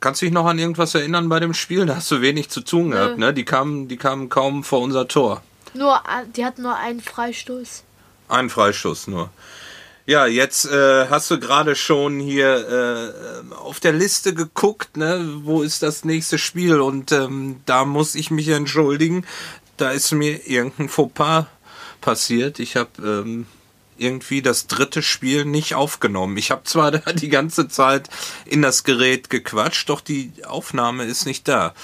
Kannst 0.01 0.23
du 0.23 0.27
dich 0.27 0.33
noch 0.33 0.47
an 0.47 0.59
irgendwas 0.59 0.95
erinnern 0.95 1.29
bei 1.29 1.41
dem 1.41 1.53
Spiel? 1.53 1.85
Da 1.85 1.97
hast 1.97 2.11
du 2.11 2.23
wenig 2.23 2.49
zu 2.49 2.63
tun 2.63 2.89
Nö. 2.89 2.97
gehabt, 2.97 3.19
ne? 3.19 3.35
Die 3.35 3.45
kamen, 3.45 3.89
die 3.89 3.99
kamen 3.99 4.29
kaum 4.29 4.65
vor 4.65 4.81
unser 4.81 5.09
Tor. 5.09 5.43
Nur, 5.75 5.97
äh, 5.97 6.27
die 6.35 6.45
hatten 6.45 6.63
nur 6.63 6.77
einen 6.77 7.01
Freistoß. 7.01 7.85
Ein 8.29 8.49
Freistoß 8.49 9.09
nur. 9.09 9.31
Ja, 10.07 10.27
jetzt 10.27 10.65
äh, 10.65 11.07
hast 11.09 11.31
du 11.31 11.39
gerade 11.39 11.77
schon 11.77 12.21
hier 12.21 13.15
äh, 13.51 13.55
auf 13.55 13.81
der 13.81 13.93
Liste 13.93 14.35
geguckt, 14.35 14.97
ne? 14.97 15.41
Wo 15.43 15.63
ist 15.63 15.83
das 15.83 16.05
nächste 16.05 16.39
Spiel? 16.39 16.81
Und 16.81 17.13
ähm, 17.13 17.61
da 17.67 17.85
muss 17.85 18.15
ich 18.15 18.31
mich 18.31 18.49
entschuldigen. 18.49 19.27
Da 19.77 19.91
ist 19.91 20.11
mir 20.13 20.47
irgendein 20.49 20.89
Fauxpas 20.89 21.47
passiert. 22.01 22.59
Ich 22.59 22.77
habe 22.77 22.91
ähm, 23.03 23.47
irgendwie 23.99 24.43
das 24.43 24.67
dritte 24.67 25.03
Spiel 25.03 25.45
nicht 25.45 25.75
aufgenommen. 25.75 26.37
Ich 26.39 26.51
habe 26.51 26.65
zwar 26.65 26.91
da 26.91 27.13
die 27.13 27.29
ganze 27.29 27.69
Zeit 27.69 28.09
in 28.47 28.63
das 28.63 28.85
Gerät 28.85 29.31
gequatscht, 29.31 29.89
doch 29.89 30.01
die 30.01 30.33
Aufnahme 30.45 31.05
ist 31.05 31.27
nicht 31.27 31.47
da. 31.47 31.75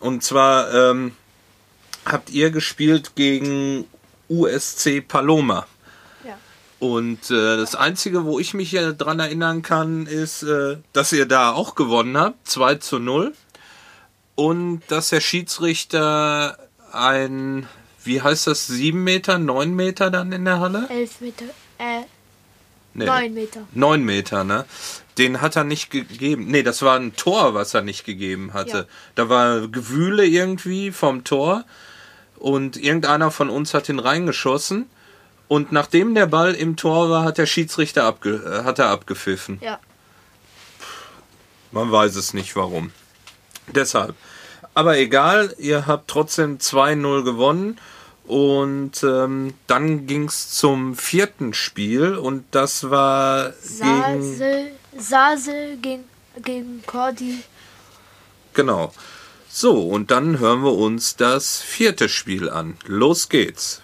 Und 0.00 0.22
zwar 0.22 0.72
ähm, 0.72 1.12
habt 2.04 2.30
ihr 2.30 2.50
gespielt 2.50 3.12
gegen 3.14 3.86
USC 4.28 5.00
Paloma. 5.00 5.66
Und 6.84 7.30
äh, 7.30 7.56
das 7.56 7.74
Einzige, 7.74 8.26
wo 8.26 8.38
ich 8.38 8.52
mich 8.52 8.70
ja 8.72 8.92
dran 8.92 9.18
erinnern 9.18 9.62
kann, 9.62 10.04
ist, 10.04 10.42
äh, 10.42 10.76
dass 10.92 11.14
ihr 11.14 11.24
da 11.24 11.52
auch 11.52 11.76
gewonnen 11.76 12.18
habt, 12.18 12.46
2 12.46 12.74
zu 12.74 12.98
0. 12.98 13.32
Und 14.34 14.82
dass 14.88 15.08
der 15.08 15.22
Schiedsrichter 15.22 16.58
ein, 16.92 17.66
wie 18.04 18.20
heißt 18.20 18.48
das, 18.48 18.66
7 18.66 19.02
Meter, 19.02 19.38
9 19.38 19.74
Meter 19.74 20.10
dann 20.10 20.30
in 20.32 20.44
der 20.44 20.60
Halle? 20.60 20.86
Elf 20.90 21.22
Meter, 21.22 21.46
äh, 21.78 22.02
Nee. 22.92 23.06
neun 23.06 23.32
Meter. 23.32 23.66
9 23.72 24.04
Meter, 24.04 24.44
ne? 24.44 24.66
Den 25.16 25.40
hat 25.40 25.56
er 25.56 25.64
nicht 25.64 25.90
gegeben. 25.90 26.48
Nee, 26.48 26.62
das 26.62 26.82
war 26.82 26.96
ein 26.98 27.16
Tor, 27.16 27.54
was 27.54 27.72
er 27.72 27.80
nicht 27.80 28.04
gegeben 28.04 28.52
hatte. 28.52 28.76
Ja. 28.76 28.84
Da 29.14 29.28
war 29.30 29.68
Gewühle 29.68 30.26
irgendwie 30.26 30.90
vom 30.92 31.24
Tor 31.24 31.64
und 32.36 32.76
irgendeiner 32.76 33.30
von 33.30 33.48
uns 33.48 33.72
hat 33.72 33.88
ihn 33.88 34.00
reingeschossen. 34.00 34.84
Und 35.48 35.72
nachdem 35.72 36.14
der 36.14 36.26
Ball 36.26 36.54
im 36.54 36.76
Tor 36.76 37.10
war, 37.10 37.24
hat 37.24 37.38
der 37.38 37.46
Schiedsrichter 37.46 38.04
abge 38.04 38.36
äh, 38.36 38.64
hat 38.64 38.78
er 38.78 38.88
abgepfiffen. 38.88 39.58
Ja. 39.60 39.78
Man 41.70 41.90
weiß 41.90 42.16
es 42.16 42.34
nicht 42.34 42.56
warum. 42.56 42.92
Deshalb. 43.74 44.14
Aber 44.74 44.98
egal, 44.98 45.54
ihr 45.58 45.86
habt 45.86 46.08
trotzdem 46.08 46.58
2-0 46.58 47.24
gewonnen. 47.24 47.78
Und 48.26 49.02
ähm, 49.02 49.52
dann 49.66 50.06
ging 50.06 50.28
es 50.28 50.50
zum 50.52 50.96
vierten 50.96 51.52
Spiel 51.52 52.14
und 52.14 52.46
das 52.52 52.88
war 52.88 53.52
gegen. 53.78 54.22
Sasel, 54.22 54.70
Sasel 54.96 55.76
gegen, 55.76 56.04
gegen 56.42 56.82
Cordy. 56.86 57.42
Genau. 58.54 58.94
So, 59.50 59.88
und 59.88 60.10
dann 60.10 60.38
hören 60.38 60.64
wir 60.64 60.72
uns 60.72 61.16
das 61.16 61.60
vierte 61.60 62.08
Spiel 62.08 62.48
an. 62.48 62.78
Los 62.86 63.28
geht's. 63.28 63.83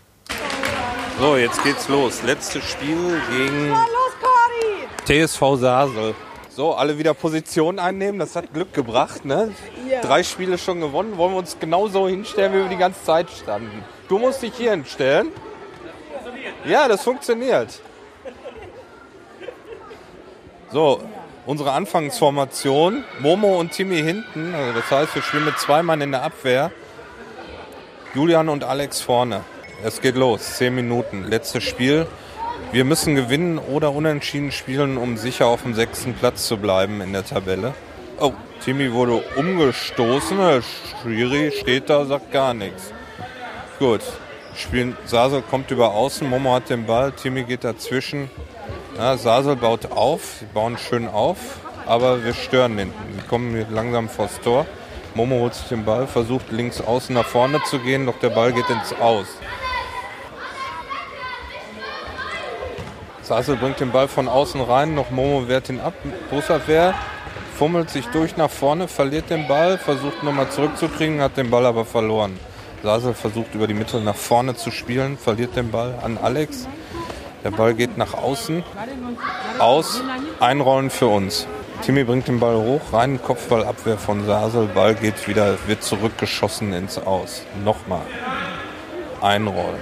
So, 1.21 1.37
jetzt 1.37 1.63
geht's 1.63 1.87
los. 1.89 2.23
Letztes 2.23 2.65
Spiel 2.65 3.21
gegen 3.31 3.77
TSV 5.05 5.57
Sasel. 5.57 6.15
So, 6.49 6.73
alle 6.73 6.97
wieder 6.97 7.13
Position 7.13 7.79
einnehmen. 7.79 8.19
Das 8.19 8.37
hat 8.37 8.55
Glück 8.55 8.73
gebracht, 8.73 9.27
ne? 9.27 9.55
Drei 10.01 10.23
Spiele 10.23 10.57
schon 10.57 10.81
gewonnen. 10.81 11.19
Wollen 11.19 11.33
wir 11.33 11.39
uns 11.39 11.59
genauso 11.61 12.09
hinstellen, 12.09 12.55
wie 12.55 12.59
wir 12.61 12.69
die 12.71 12.79
ganze 12.79 13.05
Zeit 13.05 13.29
standen. 13.29 13.85
Du 14.09 14.19
musst 14.19 14.41
dich 14.41 14.55
hier 14.55 14.71
hinstellen. 14.71 15.29
Ja, 16.65 16.89
das 16.89 17.03
funktioniert. 17.05 17.81
So, 20.73 21.03
unsere 21.45 21.73
Anfangsformation. 21.73 23.05
Momo 23.19 23.61
und 23.61 23.73
Timmy 23.73 24.01
hinten. 24.01 24.55
Also 24.55 24.73
das 24.73 24.91
heißt, 24.91 25.15
wir 25.15 25.21
spielen 25.21 25.45
mit 25.45 25.59
zwei 25.59 25.83
Mann 25.83 26.01
in 26.01 26.13
der 26.13 26.23
Abwehr. 26.23 26.73
Julian 28.15 28.49
und 28.49 28.65
Alex 28.65 29.03
vorne. 29.03 29.45
Es 29.83 30.03
geht 30.03 30.15
los. 30.15 30.57
Zehn 30.57 30.75
Minuten. 30.75 31.25
Letztes 31.25 31.65
Spiel. 31.65 32.07
Wir 32.71 32.85
müssen 32.85 33.15
gewinnen 33.15 33.59
oder 33.59 33.93
unentschieden 33.93 34.53
spielen, 34.53 34.99
um 34.99 35.17
sicher 35.17 35.47
auf 35.47 35.63
dem 35.63 35.75
sechsten 35.75 36.13
Platz 36.13 36.47
zu 36.47 36.59
bleiben 36.59 37.01
in 37.01 37.15
der 37.15 37.25
Tabelle. 37.25 37.73
Oh, 38.19 38.33
Timmy 38.63 38.93
wurde 38.93 39.23
umgestoßen. 39.37 40.37
Der 40.37 40.63
Schiri 41.03 41.51
steht 41.51 41.89
da, 41.89 42.05
sagt 42.05 42.31
gar 42.31 42.53
nichts. 42.53 42.93
Gut. 43.79 44.03
Spielen, 44.55 44.97
Sasel 45.07 45.43
kommt 45.43 45.71
über 45.71 45.95
außen, 45.95 46.29
Momo 46.29 46.53
hat 46.55 46.69
den 46.69 46.85
Ball, 46.85 47.13
Timmy 47.13 47.45
geht 47.45 47.65
dazwischen. 47.65 48.31
Ja, 48.99 49.17
Sasel 49.17 49.57
baut 49.57 49.91
auf, 49.93 50.37
sie 50.41 50.47
bauen 50.53 50.77
schön 50.77 51.09
auf, 51.09 51.39
aber 51.87 52.23
wir 52.25 52.35
stören 52.35 52.77
hinten. 52.77 53.15
Wir 53.15 53.23
kommen 53.23 53.67
langsam 53.71 54.09
vors 54.09 54.41
Tor. 54.43 54.67
Momo 55.15 55.37
holt 55.37 55.55
sich 55.55 55.69
den 55.69 55.85
Ball, 55.85 56.07
versucht 56.07 56.53
links 56.53 56.81
außen 56.81 57.15
nach 57.15 57.27
vorne 57.27 57.63
zu 57.65 57.79
gehen, 57.79 58.07
doch 58.07 58.19
der 58.19 58.31
Ball 58.31 58.53
geht 58.53 58.69
ins 58.69 58.93
Aus. 59.01 59.27
Sasel 63.31 63.55
bringt 63.55 63.79
den 63.79 63.93
Ball 63.93 64.09
von 64.09 64.27
außen 64.27 64.61
rein, 64.61 64.97
noch 64.97 65.11
Momo 65.11 65.47
wehrt 65.47 65.69
ihn 65.69 65.79
ab. 65.79 65.95
Busabwehr 66.31 66.95
fummelt 67.57 67.89
sich 67.89 68.07
durch 68.07 68.37
nach 68.37 68.51
vorne, 68.51 68.89
verliert 68.89 69.31
den 69.31 69.47
Ball, 69.47 69.79
versucht 69.79 70.25
nochmal 70.25 70.51
zurückzukriegen, 70.51 71.21
hat 71.21 71.37
den 71.37 71.49
Ball 71.49 71.65
aber 71.65 71.85
verloren. 71.85 72.41
Sasel 72.83 73.15
versucht 73.15 73.55
über 73.55 73.69
die 73.69 73.75
Mitte 73.75 74.01
nach 74.01 74.17
vorne 74.17 74.57
zu 74.57 74.73
spielen, 74.73 75.17
verliert 75.17 75.55
den 75.55 75.71
Ball 75.71 75.95
an 76.03 76.19
Alex. 76.19 76.67
Der 77.45 77.53
Ball 77.53 77.75
geht 77.75 77.97
nach 77.97 78.15
außen. 78.15 78.65
Aus. 79.61 80.03
Einrollen 80.41 80.91
für 80.91 81.07
uns. 81.07 81.47
Timmy 81.83 82.03
bringt 82.03 82.27
den 82.27 82.41
Ball 82.41 82.57
hoch, 82.57 82.81
rein, 82.93 83.23
Kopfballabwehr 83.23 83.97
von 83.97 84.27
Sasel. 84.27 84.67
Ball 84.75 84.97
geht 84.97 85.29
wieder, 85.29 85.57
wird 85.69 85.85
zurückgeschossen 85.85 86.73
ins 86.73 86.99
Aus. 86.99 87.43
Nochmal. 87.65 88.03
Einrollen. 89.21 89.79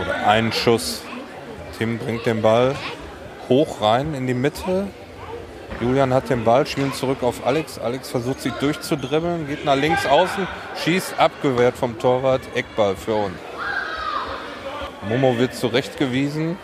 Oder 0.00 0.26
ein 0.26 0.50
Schuss. 0.50 1.03
Tim 1.78 1.98
bringt 1.98 2.24
den 2.26 2.40
Ball 2.40 2.74
hoch 3.48 3.80
rein 3.80 4.14
in 4.14 4.26
die 4.26 4.34
Mitte. 4.34 4.86
Julian 5.80 6.14
hat 6.14 6.30
den 6.30 6.44
Ball, 6.44 6.66
spielt 6.66 6.94
zurück 6.94 7.22
auf 7.22 7.46
Alex. 7.46 7.78
Alex 7.78 8.10
versucht 8.10 8.40
sich 8.40 8.52
durchzudribbeln, 8.54 9.48
geht 9.48 9.64
nach 9.64 9.74
links 9.74 10.06
außen, 10.06 10.46
schießt 10.82 11.18
abgewehrt 11.18 11.76
vom 11.76 11.98
Torwart. 11.98 12.42
Eckball 12.54 12.94
für 12.96 13.14
uns. 13.14 13.34
Momo 15.08 15.36
wird 15.36 15.54
zurechtgewiesen. 15.54 16.56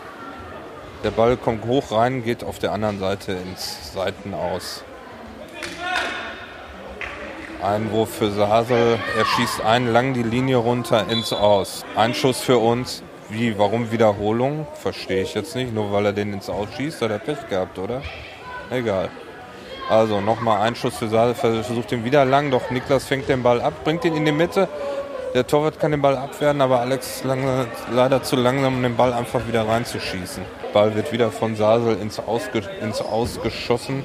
Der 1.03 1.11
Ball 1.11 1.35
kommt 1.35 1.65
hoch 1.65 1.91
rein, 1.91 2.23
geht 2.23 2.43
auf 2.43 2.59
der 2.59 2.71
anderen 2.71 2.99
Seite 2.99 3.33
ins 3.33 3.93
Seitenaus. 3.93 4.83
Einwurf 7.61 8.15
für 8.15 8.31
Sasel. 8.31 8.97
Er 9.17 9.25
schießt 9.25 9.61
einen 9.61 9.91
lang 9.91 10.13
die 10.13 10.23
Linie 10.23 10.57
runter 10.57 11.07
ins 11.09 11.33
Aus. 11.33 11.85
Ein 11.95 12.13
Schuss 12.13 12.39
für 12.41 12.57
uns. 12.57 13.03
Wie, 13.31 13.57
warum 13.57 13.93
Wiederholung? 13.93 14.67
Verstehe 14.73 15.21
ich 15.21 15.33
jetzt 15.35 15.55
nicht. 15.55 15.73
Nur 15.73 15.93
weil 15.93 16.05
er 16.07 16.11
den 16.11 16.33
ins 16.33 16.49
Aus 16.49 16.67
schießt, 16.75 17.01
hat 17.01 17.11
er 17.11 17.19
Pech 17.19 17.47
gehabt, 17.49 17.79
oder? 17.79 18.01
Egal. 18.69 19.09
Also 19.89 20.19
nochmal 20.19 20.61
ein 20.63 20.75
Schuss 20.75 20.97
für 20.97 21.07
Sasel. 21.07 21.35
Versucht 21.35 21.93
ihn 21.93 22.03
wieder 22.03 22.25
lang, 22.25 22.51
doch 22.51 22.69
Niklas 22.71 23.05
fängt 23.05 23.29
den 23.29 23.41
Ball 23.41 23.61
ab, 23.61 23.85
bringt 23.85 24.03
ihn 24.03 24.17
in 24.17 24.25
die 24.25 24.33
Mitte. 24.33 24.67
Der 25.33 25.47
Torwart 25.47 25.79
kann 25.79 25.91
den 25.91 26.01
Ball 26.01 26.17
abwehren, 26.17 26.59
aber 26.59 26.81
Alex 26.81 27.15
ist 27.15 27.23
lange, 27.23 27.67
leider 27.89 28.21
zu 28.21 28.35
langsam, 28.35 28.75
um 28.75 28.83
den 28.83 28.97
Ball 28.97 29.13
einfach 29.13 29.47
wieder 29.47 29.65
reinzuschießen. 29.65 30.43
Ball 30.73 30.93
wird 30.93 31.13
wieder 31.13 31.31
von 31.31 31.55
Sasel 31.55 31.97
ins, 32.01 32.19
Ausge, 32.19 32.63
ins 32.81 32.99
Ausgeschossen. 32.99 34.03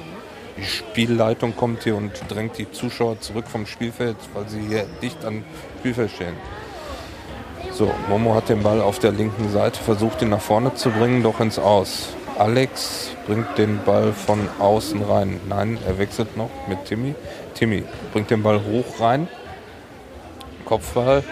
Die 0.55 0.63
Spielleitung 0.63 1.53
kommt 1.53 1.83
hier 1.83 1.97
und 1.97 2.13
drängt 2.29 2.57
die 2.57 2.71
Zuschauer 2.71 3.19
zurück 3.19 3.47
vom 3.47 3.65
Spielfeld, 3.65 4.15
weil 4.33 4.47
sie 4.47 4.61
hier 4.61 4.85
dicht 5.01 5.25
am 5.25 5.43
Spielfeld 5.79 6.11
stehen. 6.11 6.37
So, 7.77 7.93
Momo 8.09 8.33
hat 8.33 8.49
den 8.49 8.63
Ball 8.63 8.81
auf 8.81 8.97
der 8.97 9.11
linken 9.11 9.51
Seite, 9.51 9.79
versucht 9.79 10.23
ihn 10.23 10.29
nach 10.29 10.41
vorne 10.41 10.73
zu 10.73 10.89
bringen, 10.89 11.21
doch 11.21 11.39
ins 11.39 11.59
Aus. 11.59 12.07
Alex 12.39 13.11
bringt 13.27 13.55
den 13.59 13.83
Ball 13.83 14.13
von 14.13 14.49
außen 14.57 15.03
rein. 15.03 15.39
Nein, 15.47 15.77
er 15.85 15.99
wechselt 15.99 16.35
noch 16.35 16.49
mit 16.67 16.85
Timmy. 16.85 17.13
Timmy 17.53 17.83
bringt 18.13 18.31
den 18.31 18.41
Ball 18.41 18.59
hoch 18.63 18.99
rein. 18.99 19.27
Kopfball. 20.65 21.23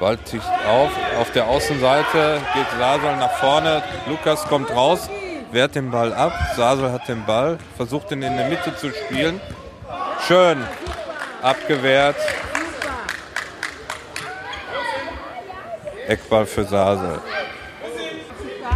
Ball 0.00 0.16
ticht 0.16 0.50
auf. 0.68 0.90
Auf 1.20 1.30
der 1.30 1.46
Außenseite 1.46 2.40
geht 2.54 2.66
Sasel 2.76 3.16
nach 3.18 3.34
vorne. 3.34 3.84
Lukas 4.08 4.42
kommt 4.48 4.68
raus, 4.74 5.08
wehrt 5.52 5.76
den 5.76 5.92
Ball 5.92 6.12
ab. 6.12 6.32
Sasel 6.56 6.90
hat 6.90 7.06
den 7.06 7.24
Ball, 7.24 7.58
versucht 7.76 8.10
ihn 8.10 8.22
in 8.22 8.36
der 8.36 8.48
Mitte 8.48 8.74
zu 8.74 8.90
spielen. 8.90 9.40
Schön 10.26 10.58
abgewehrt. 11.40 12.16
Eckball 16.06 16.46
für 16.46 16.64
Sasel. 16.64 17.20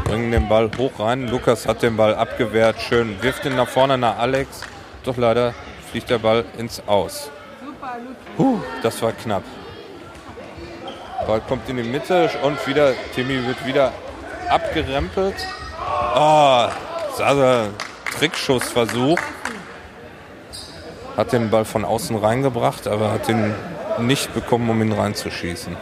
Bringen 0.05 0.31
den 0.31 0.49
Ball 0.49 0.71
hoch 0.79 0.99
rein. 0.99 1.29
Lukas 1.29 1.67
hat 1.67 1.83
den 1.83 1.97
Ball 1.97 2.15
abgewehrt. 2.15 2.81
Schön 2.81 3.21
wirft 3.23 3.45
ihn 3.45 3.57
nach 3.57 3.69
vorne 3.69 3.99
nach 3.99 4.19
Alex. 4.19 4.61
Doch 5.05 5.17
leider 5.17 5.55
fliegt 5.91 6.11
der 6.11 6.19
Ball 6.19 6.45
ins 6.59 6.83
Aus. 6.87 7.31
Puh, 8.37 8.61
das 8.83 9.01
war 9.03 9.12
knapp. 9.12 9.43
Ball 11.27 11.41
kommt 11.41 11.69
in 11.69 11.77
die 11.77 11.83
Mitte 11.83 12.31
und 12.43 12.65
wieder, 12.67 12.93
Timmy 13.15 13.45
wird 13.47 13.67
wieder 13.67 13.93
abgerempelt. 14.49 15.35
Oh, 16.15 16.69
Sasa, 17.17 17.69
Trickschussversuch. 18.19 19.19
Hat 21.17 21.33
den 21.33 21.51
Ball 21.51 21.65
von 21.65 21.85
außen 21.85 22.17
reingebracht, 22.17 22.87
aber 22.87 23.11
hat 23.11 23.29
ihn 23.29 23.55
nicht 23.99 24.35
bekommen, 24.35 24.69
um 24.71 24.81
ihn 24.83 24.93
reinzuschießen. 24.93 25.77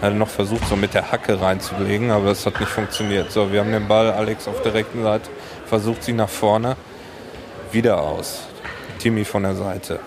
Hat 0.00 0.14
noch 0.14 0.28
versucht, 0.28 0.66
so 0.66 0.76
mit 0.76 0.94
der 0.94 1.12
Hacke 1.12 1.40
reinzulegen, 1.40 2.10
aber 2.10 2.30
es 2.30 2.46
hat 2.46 2.58
nicht 2.58 2.70
funktioniert. 2.70 3.30
So, 3.30 3.52
wir 3.52 3.60
haben 3.60 3.72
den 3.72 3.86
Ball, 3.86 4.10
Alex 4.10 4.48
auf 4.48 4.62
der 4.62 4.72
rechten 4.72 5.02
Seite, 5.02 5.28
versucht 5.66 6.02
sie 6.02 6.14
nach 6.14 6.28
vorne. 6.28 6.76
Wieder 7.70 8.00
aus. 8.00 8.46
Timmy 8.98 9.24
von 9.24 9.42
der 9.42 9.54
Seite. 9.54 10.00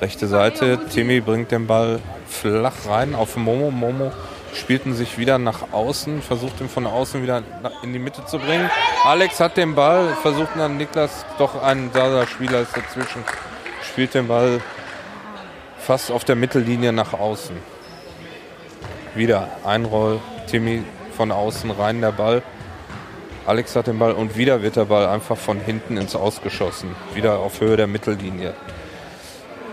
Rechte 0.00 0.26
Seite, 0.26 0.80
Timmy 0.92 1.20
bringt 1.20 1.52
den 1.52 1.66
Ball 1.68 2.00
flach 2.26 2.74
rein 2.88 3.14
auf 3.14 3.36
Momo. 3.36 3.70
Momo 3.70 4.10
spielt 4.52 4.84
ihn 4.84 4.94
sich 4.94 5.16
wieder 5.16 5.38
nach 5.38 5.72
außen, 5.72 6.22
versucht 6.22 6.60
ihn 6.60 6.68
von 6.68 6.86
außen 6.86 7.22
wieder 7.22 7.42
in 7.82 7.92
die 7.92 7.98
Mitte 7.98 8.24
zu 8.26 8.38
bringen. 8.38 8.68
Alex 9.04 9.40
hat 9.40 9.56
den 9.56 9.74
Ball, 9.74 10.16
versucht 10.22 10.50
dann 10.56 10.76
Niklas, 10.76 11.24
doch 11.38 11.62
ein 11.62 11.90
Sasa-Spieler 11.92 12.60
ist 12.60 12.76
dazwischen, 12.76 13.24
spielt 13.82 14.14
den 14.14 14.28
Ball 14.28 14.60
fast 15.78 16.10
auf 16.10 16.24
der 16.24 16.36
Mittellinie 16.36 16.92
nach 16.92 17.12
außen. 17.12 17.56
Wieder 19.14 19.48
Einroll, 19.62 20.20
Timmy 20.46 20.82
von 21.14 21.32
außen 21.32 21.70
rein 21.70 22.00
der 22.00 22.12
Ball. 22.12 22.42
Alex 23.44 23.76
hat 23.76 23.86
den 23.86 23.98
Ball 23.98 24.12
und 24.12 24.38
wieder 24.38 24.62
wird 24.62 24.76
der 24.76 24.86
Ball 24.86 25.06
einfach 25.06 25.36
von 25.36 25.60
hinten 25.60 25.98
ins 25.98 26.16
Ausgeschossen. 26.16 26.94
Wieder 27.12 27.38
auf 27.38 27.60
Höhe 27.60 27.76
der 27.76 27.86
Mittellinie. 27.86 28.54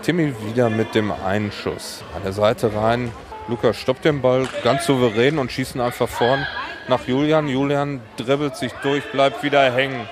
Timmy 0.02 0.34
wieder 0.46 0.68
mit 0.68 0.94
dem 0.94 1.10
Einschuss. 1.10 2.02
An 2.14 2.22
der 2.22 2.32
Seite 2.32 2.74
rein. 2.74 3.12
Lukas 3.48 3.76
stoppt 3.78 4.04
den 4.04 4.20
Ball 4.20 4.46
ganz 4.62 4.84
souverän 4.84 5.38
und 5.38 5.50
schießt 5.50 5.74
ihn 5.74 5.80
einfach 5.80 6.08
vorn 6.08 6.46
nach 6.88 7.06
Julian. 7.06 7.48
Julian 7.48 8.02
dribbelt 8.18 8.56
sich 8.56 8.72
durch, 8.82 9.04
bleibt 9.12 9.42
wieder 9.42 9.72
hängen. 9.72 10.06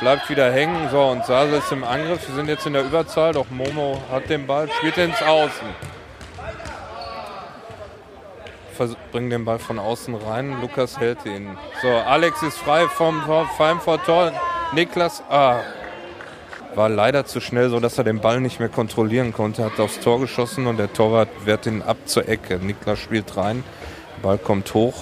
Bleibt 0.00 0.30
wieder 0.30 0.50
hängen. 0.50 0.88
So, 0.90 1.02
und 1.02 1.26
Sasel 1.26 1.58
ist 1.58 1.70
im 1.72 1.84
Angriff. 1.84 2.26
Wir 2.26 2.34
sind 2.36 2.48
jetzt 2.48 2.66
in 2.66 2.72
der 2.72 2.84
Überzahl, 2.84 3.34
doch 3.34 3.50
Momo 3.50 4.00
hat 4.10 4.30
den 4.30 4.46
Ball, 4.46 4.70
spielt 4.78 4.96
ins 4.96 5.20
Außen. 5.20 5.68
Bringen 9.12 9.30
den 9.30 9.44
Ball 9.44 9.58
von 9.58 9.78
außen 9.78 10.14
rein. 10.14 10.60
Lukas 10.60 10.98
hält 10.98 11.24
ihn. 11.26 11.56
So, 11.80 11.88
Alex 11.88 12.42
ist 12.42 12.58
frei 12.58 12.86
vom, 12.88 13.22
vom, 13.56 13.80
vor 13.80 14.02
Tor. 14.02 14.32
Niklas, 14.72 15.22
ah, 15.28 15.60
war 16.74 16.88
leider 16.88 17.26
zu 17.26 17.40
schnell, 17.40 17.70
so 17.70 17.80
dass 17.80 17.98
er 17.98 18.04
den 18.04 18.20
Ball 18.20 18.40
nicht 18.40 18.60
mehr 18.60 18.68
kontrollieren 18.68 19.32
konnte. 19.32 19.64
Hat 19.64 19.78
aufs 19.78 20.00
Tor 20.00 20.20
geschossen 20.20 20.66
und 20.66 20.78
der 20.78 20.92
Torwart 20.92 21.28
wehrt 21.44 21.66
ihn 21.66 21.82
ab 21.82 21.96
zur 22.06 22.28
Ecke. 22.28 22.58
Niklas 22.58 22.98
spielt 22.98 23.36
rein, 23.36 23.64
Ball 24.22 24.38
kommt 24.38 24.72
hoch, 24.74 24.94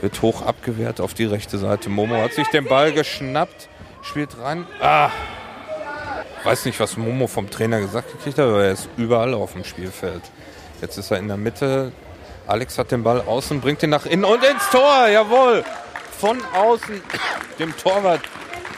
wird 0.00 0.20
hoch 0.22 0.42
abgewehrt 0.42 1.00
auf 1.00 1.14
die 1.14 1.24
rechte 1.24 1.58
Seite. 1.58 1.90
Momo 1.90 2.16
hat 2.16 2.32
sich 2.32 2.48
den 2.48 2.64
Ball 2.64 2.92
geschnappt, 2.92 3.68
spielt 4.02 4.38
rein. 4.38 4.66
Ah, 4.80 5.10
weiß 6.44 6.64
nicht, 6.64 6.80
was 6.80 6.96
Momo 6.96 7.26
vom 7.26 7.50
Trainer 7.50 7.80
gesagt 7.80 8.12
gekriegt 8.12 8.38
hat, 8.38 8.46
aber 8.46 8.64
er 8.64 8.72
ist 8.72 8.88
überall 8.96 9.34
auf 9.34 9.52
dem 9.52 9.64
Spielfeld. 9.64 10.22
Jetzt 10.80 10.98
ist 10.98 11.10
er 11.10 11.18
in 11.18 11.28
der 11.28 11.36
Mitte. 11.36 11.92
Alex 12.46 12.78
hat 12.78 12.90
den 12.90 13.02
Ball 13.02 13.20
außen, 13.20 13.60
bringt 13.60 13.82
ihn 13.82 13.90
nach 13.90 14.06
innen 14.06 14.24
und 14.24 14.42
ins 14.44 14.68
Tor. 14.70 15.08
Jawohl. 15.08 15.64
Von 16.18 16.38
außen 16.54 17.02
dem 17.58 17.76
Torwart, 17.76 18.20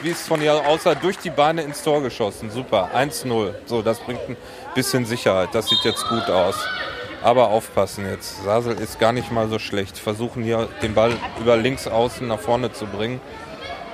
wie 0.01 0.11
es 0.11 0.27
von 0.27 0.39
hier 0.39 0.53
aussah, 0.53 0.95
durch 0.95 1.17
die 1.17 1.29
Beine 1.29 1.61
ins 1.61 1.83
Tor 1.83 2.01
geschossen. 2.01 2.49
Super. 2.51 2.89
1-0. 2.95 3.53
So, 3.65 3.81
das 3.81 3.99
bringt 3.99 4.21
ein 4.29 4.37
bisschen 4.73 5.05
Sicherheit. 5.05 5.49
Das 5.53 5.69
sieht 5.69 5.83
jetzt 5.83 6.07
gut 6.07 6.29
aus. 6.29 6.55
Aber 7.23 7.49
aufpassen 7.49 8.07
jetzt. 8.09 8.43
Sasel 8.43 8.77
ist 8.77 8.99
gar 8.99 9.11
nicht 9.11 9.31
mal 9.31 9.49
so 9.49 9.57
schlecht. 9.57 9.97
Versuchen 9.97 10.43
hier 10.43 10.67
den 10.81 10.93
Ball 10.93 11.13
über 11.39 11.57
links 11.57 11.87
außen 11.87 12.27
nach 12.27 12.39
vorne 12.39 12.71
zu 12.71 12.85
bringen. 12.85 13.19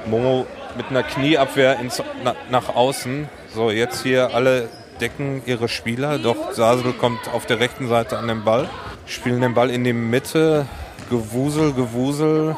Momo 0.06 0.46
mit 0.76 0.88
einer 0.90 1.04
Knieabwehr 1.04 1.80
ins, 1.80 2.02
na, 2.24 2.36
nach 2.50 2.76
außen. 2.76 3.30
So, 3.54 3.72
jetzt 3.72 4.04
hier 4.04 4.34
alle 4.34 4.70
decken 5.00 5.42
ihre 5.46 5.68
Spieler. 5.68 6.20
Doch 6.20 6.52
Sasel 6.52 6.94
kommt 6.94 7.28
auf 7.34 7.46
der 7.46 7.60
rechten 7.60 7.88
Seite 7.88 8.18
an 8.18 8.28
den 8.28 8.44
Ball. 8.44 8.70
Spielen 9.12 9.42
den 9.42 9.54
Ball 9.54 9.70
in 9.70 9.84
die 9.84 9.92
Mitte. 9.92 10.66
Gewusel, 11.10 11.74
Gewusel. 11.74 12.56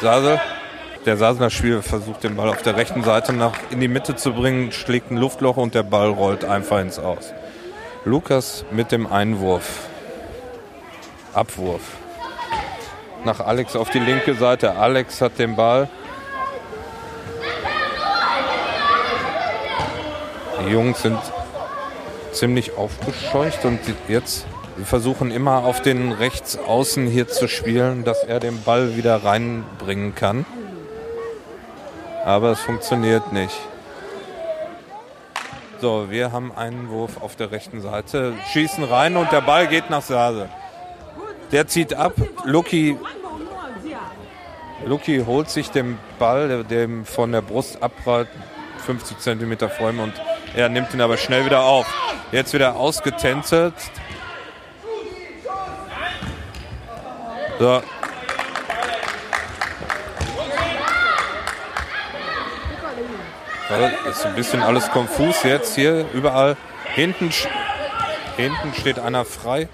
Sasel. 0.00 0.40
Der 1.04 1.16
Sasener 1.16 1.50
Spieler 1.50 1.82
versucht 1.82 2.22
den 2.22 2.36
Ball 2.36 2.48
auf 2.48 2.62
der 2.62 2.76
rechten 2.76 3.02
Seite 3.02 3.32
nach 3.32 3.54
in 3.70 3.80
die 3.80 3.88
Mitte 3.88 4.14
zu 4.14 4.32
bringen, 4.32 4.70
schlägt 4.70 5.10
ein 5.10 5.16
Luftloch 5.16 5.56
und 5.56 5.74
der 5.74 5.82
Ball 5.82 6.10
rollt 6.10 6.44
einfach 6.44 6.78
ins 6.78 7.00
Aus. 7.00 7.32
Lukas 8.04 8.64
mit 8.70 8.92
dem 8.92 9.08
Einwurf. 9.08 9.88
Abwurf. 11.32 11.82
Nach 13.24 13.40
Alex 13.40 13.74
auf 13.74 13.90
die 13.90 13.98
linke 13.98 14.34
Seite. 14.34 14.76
Alex 14.76 15.20
hat 15.20 15.36
den 15.40 15.56
Ball. 15.56 15.88
Die 20.64 20.70
Jungs 20.70 21.02
sind 21.02 21.18
ziemlich 22.30 22.76
aufgescheucht 22.76 23.64
und 23.64 23.80
jetzt 24.06 24.46
wir 24.80 24.86
versuchen 24.86 25.30
immer 25.30 25.66
auf 25.66 25.82
den 25.82 26.10
Rechtsaußen 26.10 27.06
hier 27.06 27.28
zu 27.28 27.48
spielen, 27.48 28.02
dass 28.02 28.24
er 28.24 28.40
den 28.40 28.62
Ball 28.62 28.96
wieder 28.96 29.22
reinbringen 29.22 30.14
kann. 30.14 30.46
Aber 32.24 32.52
es 32.52 32.60
funktioniert 32.60 33.30
nicht. 33.30 33.54
So, 35.82 36.06
wir 36.08 36.32
haben 36.32 36.50
einen 36.56 36.88
Wurf 36.88 37.20
auf 37.20 37.36
der 37.36 37.50
rechten 37.50 37.82
Seite, 37.82 38.32
schießen 38.54 38.82
rein 38.82 39.18
und 39.18 39.30
der 39.32 39.42
Ball 39.42 39.66
geht 39.66 39.90
nach 39.90 40.00
Sase. 40.00 40.48
Der 41.52 41.66
zieht 41.68 41.92
ab. 41.92 42.14
Lucky, 42.46 42.96
Lucky 44.86 45.22
holt 45.26 45.50
sich 45.50 45.70
den 45.70 45.98
Ball, 46.18 46.64
dem 46.64 47.04
von 47.04 47.32
der 47.32 47.42
Brust 47.42 47.82
abprallt, 47.82 48.28
50 48.86 49.18
cm 49.18 49.58
vor 49.76 49.90
ihm 49.90 50.00
und 50.00 50.14
er 50.56 50.70
nimmt 50.70 50.94
ihn 50.94 51.02
aber 51.02 51.18
schnell 51.18 51.44
wieder 51.44 51.64
auf. 51.64 51.86
Jetzt 52.32 52.54
wieder 52.54 52.76
ausgetänzelt. 52.76 53.74
So. 57.60 57.82
Ja, 63.68 63.86
ist 64.08 64.24
ein 64.24 64.34
bisschen 64.34 64.62
alles 64.62 64.90
konfus 64.90 65.42
jetzt 65.42 65.74
hier. 65.74 66.06
Überall 66.14 66.56
hinten, 66.94 67.30
hinten 68.38 68.72
steht 68.72 68.98
einer 68.98 69.26
frei. 69.26 69.68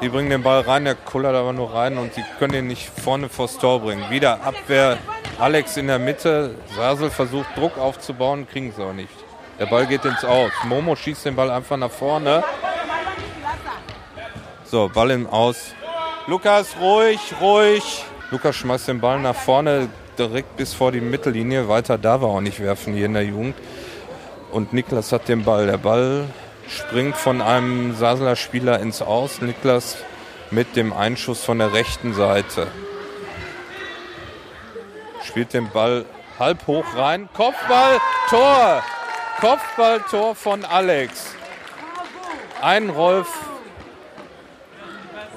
Die 0.00 0.08
bringen 0.08 0.30
den 0.30 0.44
Ball 0.44 0.60
rein, 0.60 0.84
der 0.84 0.94
kullert 0.94 1.34
aber 1.34 1.52
nur 1.52 1.74
rein 1.74 1.98
und 1.98 2.16
die 2.16 2.22
können 2.38 2.54
ihn 2.54 2.68
nicht 2.68 2.88
vorne 2.88 3.28
vors 3.28 3.58
Tor 3.58 3.80
bringen. 3.80 4.08
Wieder 4.08 4.44
Abwehr, 4.44 4.96
Alex 5.40 5.76
in 5.76 5.88
der 5.88 5.98
Mitte. 5.98 6.54
Sasel 6.76 7.10
versucht 7.10 7.48
Druck 7.56 7.76
aufzubauen, 7.76 8.46
kriegen 8.48 8.72
sie 8.72 8.84
auch 8.84 8.92
nicht. 8.92 9.10
Der 9.58 9.66
Ball 9.66 9.88
geht 9.88 10.04
ins 10.04 10.24
Aus. 10.24 10.52
Momo 10.62 10.94
schießt 10.94 11.24
den 11.24 11.34
Ball 11.34 11.50
einfach 11.50 11.76
nach 11.76 11.90
vorne. 11.90 12.44
So, 14.64 14.88
Ball 14.88 15.10
im 15.10 15.26
Aus. 15.28 15.74
Lukas, 16.28 16.76
ruhig, 16.80 17.20
ruhig. 17.40 18.04
Lukas 18.32 18.56
schmeißt 18.56 18.88
den 18.88 19.00
Ball 19.00 19.20
nach 19.20 19.36
vorne, 19.36 19.88
direkt 20.18 20.56
bis 20.56 20.74
vor 20.74 20.90
die 20.90 21.00
Mittellinie. 21.00 21.68
Weiter 21.68 21.98
darf 21.98 22.22
er 22.22 22.28
auch 22.28 22.40
nicht 22.40 22.58
werfen 22.58 22.94
hier 22.94 23.06
in 23.06 23.14
der 23.14 23.24
Jugend. 23.24 23.54
Und 24.50 24.72
Niklas 24.72 25.12
hat 25.12 25.28
den 25.28 25.44
Ball. 25.44 25.66
Der 25.66 25.78
Ball 25.78 26.24
springt 26.68 27.16
von 27.16 27.40
einem 27.40 27.94
Saseler 27.94 28.34
Spieler 28.34 28.80
ins 28.80 29.02
Aus. 29.02 29.40
Niklas 29.40 29.98
mit 30.50 30.74
dem 30.74 30.92
Einschuss 30.92 31.44
von 31.44 31.60
der 31.60 31.72
rechten 31.72 32.12
Seite. 32.12 32.66
Spielt 35.22 35.52
den 35.52 35.70
Ball 35.70 36.06
halb 36.40 36.66
hoch 36.66 36.86
rein. 36.96 37.28
Kopfball, 37.34 38.00
Tor! 38.28 38.82
Kopfballtor 39.40 40.34
von 40.34 40.64
Alex. 40.64 41.36
Ein 42.60 42.90
Rolf. 42.90 43.28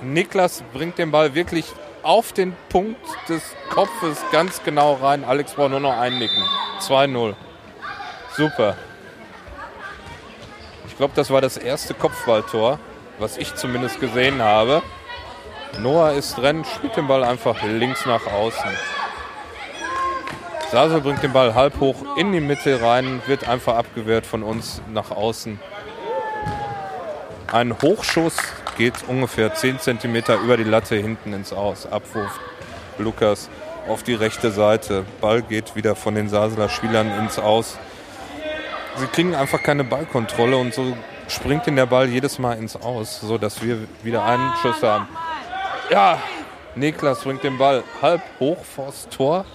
Niklas 0.01 0.63
bringt 0.73 0.97
den 0.97 1.11
Ball 1.11 1.35
wirklich 1.35 1.65
auf 2.03 2.31
den 2.31 2.55
Punkt 2.69 3.05
des 3.27 3.41
Kopfes 3.69 4.23
ganz 4.31 4.63
genau 4.63 4.93
rein. 4.95 5.23
Alex 5.23 5.53
braucht 5.53 5.71
nur 5.71 5.79
noch 5.79 5.97
einnicken. 5.97 6.43
2-0. 6.79 7.35
Super. 8.35 8.77
Ich 10.87 10.97
glaube, 10.97 11.13
das 11.15 11.29
war 11.29 11.41
das 11.41 11.57
erste 11.57 11.93
Kopfballtor, 11.93 12.79
was 13.19 13.37
ich 13.37 13.55
zumindest 13.55 13.99
gesehen 13.99 14.41
habe. 14.41 14.81
Noah 15.77 16.11
ist 16.11 16.37
drin, 16.37 16.65
spielt 16.65 16.97
den 16.97 17.07
Ball 17.07 17.23
einfach 17.23 17.61
links 17.63 18.05
nach 18.05 18.25
außen. 18.25 18.69
Sasel 20.71 21.01
bringt 21.01 21.23
den 21.23 21.33
Ball 21.33 21.55
halb 21.55 21.79
hoch 21.79 21.95
in 22.15 22.31
die 22.31 22.41
Mitte 22.41 22.81
rein, 22.81 23.21
wird 23.25 23.47
einfach 23.47 23.75
abgewehrt 23.75 24.25
von 24.25 24.43
uns 24.43 24.81
nach 24.91 25.11
außen. 25.11 25.59
Ein 27.51 27.75
Hochschuss 27.81 28.35
geht 28.79 28.95
ungefähr 29.07 29.53
10 29.53 29.79
cm 29.79 30.23
über 30.43 30.57
die 30.57 30.63
Latte 30.63 30.95
hinten 30.95 31.33
ins 31.33 31.53
Aus. 31.53 31.85
Abwurf 31.85 32.39
Lukas 32.97 33.47
auf 33.87 34.01
die 34.01 34.15
rechte 34.15 34.49
Seite. 34.49 35.05
Ball 35.21 35.43
geht 35.43 35.75
wieder 35.75 35.95
von 35.95 36.15
den 36.15 36.29
Saseler 36.29 36.69
Spielern 36.69 37.11
ins 37.19 37.37
Aus. 37.37 37.77
Sie 38.95 39.05
kriegen 39.05 39.35
einfach 39.35 39.61
keine 39.61 39.83
Ballkontrolle 39.83 40.57
und 40.57 40.73
so 40.73 40.97
springt 41.27 41.67
in 41.67 41.75
der 41.75 41.85
Ball 41.85 42.09
jedes 42.09 42.39
Mal 42.39 42.53
ins 42.57 42.75
Aus, 42.75 43.21
sodass 43.21 43.61
wir 43.61 43.77
wieder 44.01 44.25
einen 44.25 44.51
Schuss 44.63 44.81
haben. 44.81 45.07
Ja, 45.91 46.17
Niklas 46.73 47.19
bringt 47.19 47.43
den 47.43 47.59
Ball 47.59 47.83
halb 48.01 48.21
hoch 48.39 48.63
vors 48.63 49.07
Tor 49.09 49.45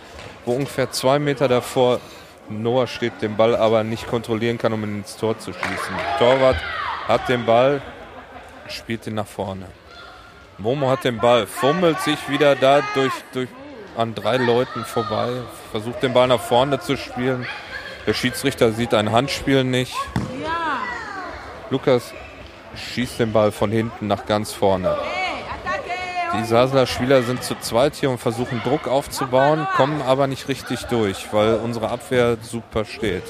wo 0.45 0.53
ungefähr 0.53 0.91
zwei 0.91 1.19
Meter 1.19 1.49
davor 1.49 2.01
Noah 2.49 2.87
steht, 2.87 3.23
den 3.23 3.37
Ball 3.37 3.57
aber 3.57 3.85
nicht 3.85 4.07
kontrollieren 4.07 4.59
kann, 4.59 4.73
um 4.73 4.83
ihn 4.85 4.99
ins 4.99 5.17
Tor 5.17 5.39
zu 5.39 5.53
schießen. 5.53 5.97
Torwart 6.19 6.57
hat 7.09 7.29
den 7.29 7.47
Ball, 7.47 7.81
spielt 8.69 9.07
ihn 9.07 9.15
nach 9.15 9.27
vorne. 9.27 9.67
Momo 10.59 10.91
hat 10.91 11.05
den 11.05 11.19
Ball, 11.19 11.47
fummelt 11.47 12.01
sich 12.01 12.29
wieder 12.29 12.55
da 12.55 12.83
durch, 12.95 13.13
durch 13.33 13.49
an 13.97 14.15
drei 14.15 14.37
Leuten 14.37 14.85
vorbei, 14.85 15.29
versucht 15.71 16.03
den 16.03 16.13
Ball 16.13 16.29
nach 16.29 16.41
vorne 16.41 16.81
zu 16.81 16.97
spielen. 16.97 17.47
Der 18.07 18.15
Schiedsrichter 18.15 18.73
sieht 18.73 18.95
ein 18.95 19.13
Handspiel 19.13 19.65
nicht. 19.65 19.95
Lukas 21.71 22.13
schießt 22.77 23.21
den 23.21 23.33
Ball 23.33 23.53
von 23.53 23.71
hinten 23.71 24.07
nach 24.07 24.27
ganz 24.27 24.53
vorne. 24.53 24.97
Die 26.37 26.45
Sasler 26.45 26.87
Spieler 26.87 27.23
sind 27.23 27.45
zu 27.45 27.55
zweit 27.61 27.95
hier 27.95 28.11
und 28.11 28.19
versuchen 28.19 28.61
Druck 28.65 28.89
aufzubauen, 28.89 29.67
kommen 29.77 30.03
aber 30.03 30.27
nicht 30.27 30.49
richtig 30.49 30.83
durch, 30.85 31.33
weil 31.33 31.55
unsere 31.55 31.91
Abwehr 31.91 32.37
super 32.43 32.85
steht. 32.85 33.23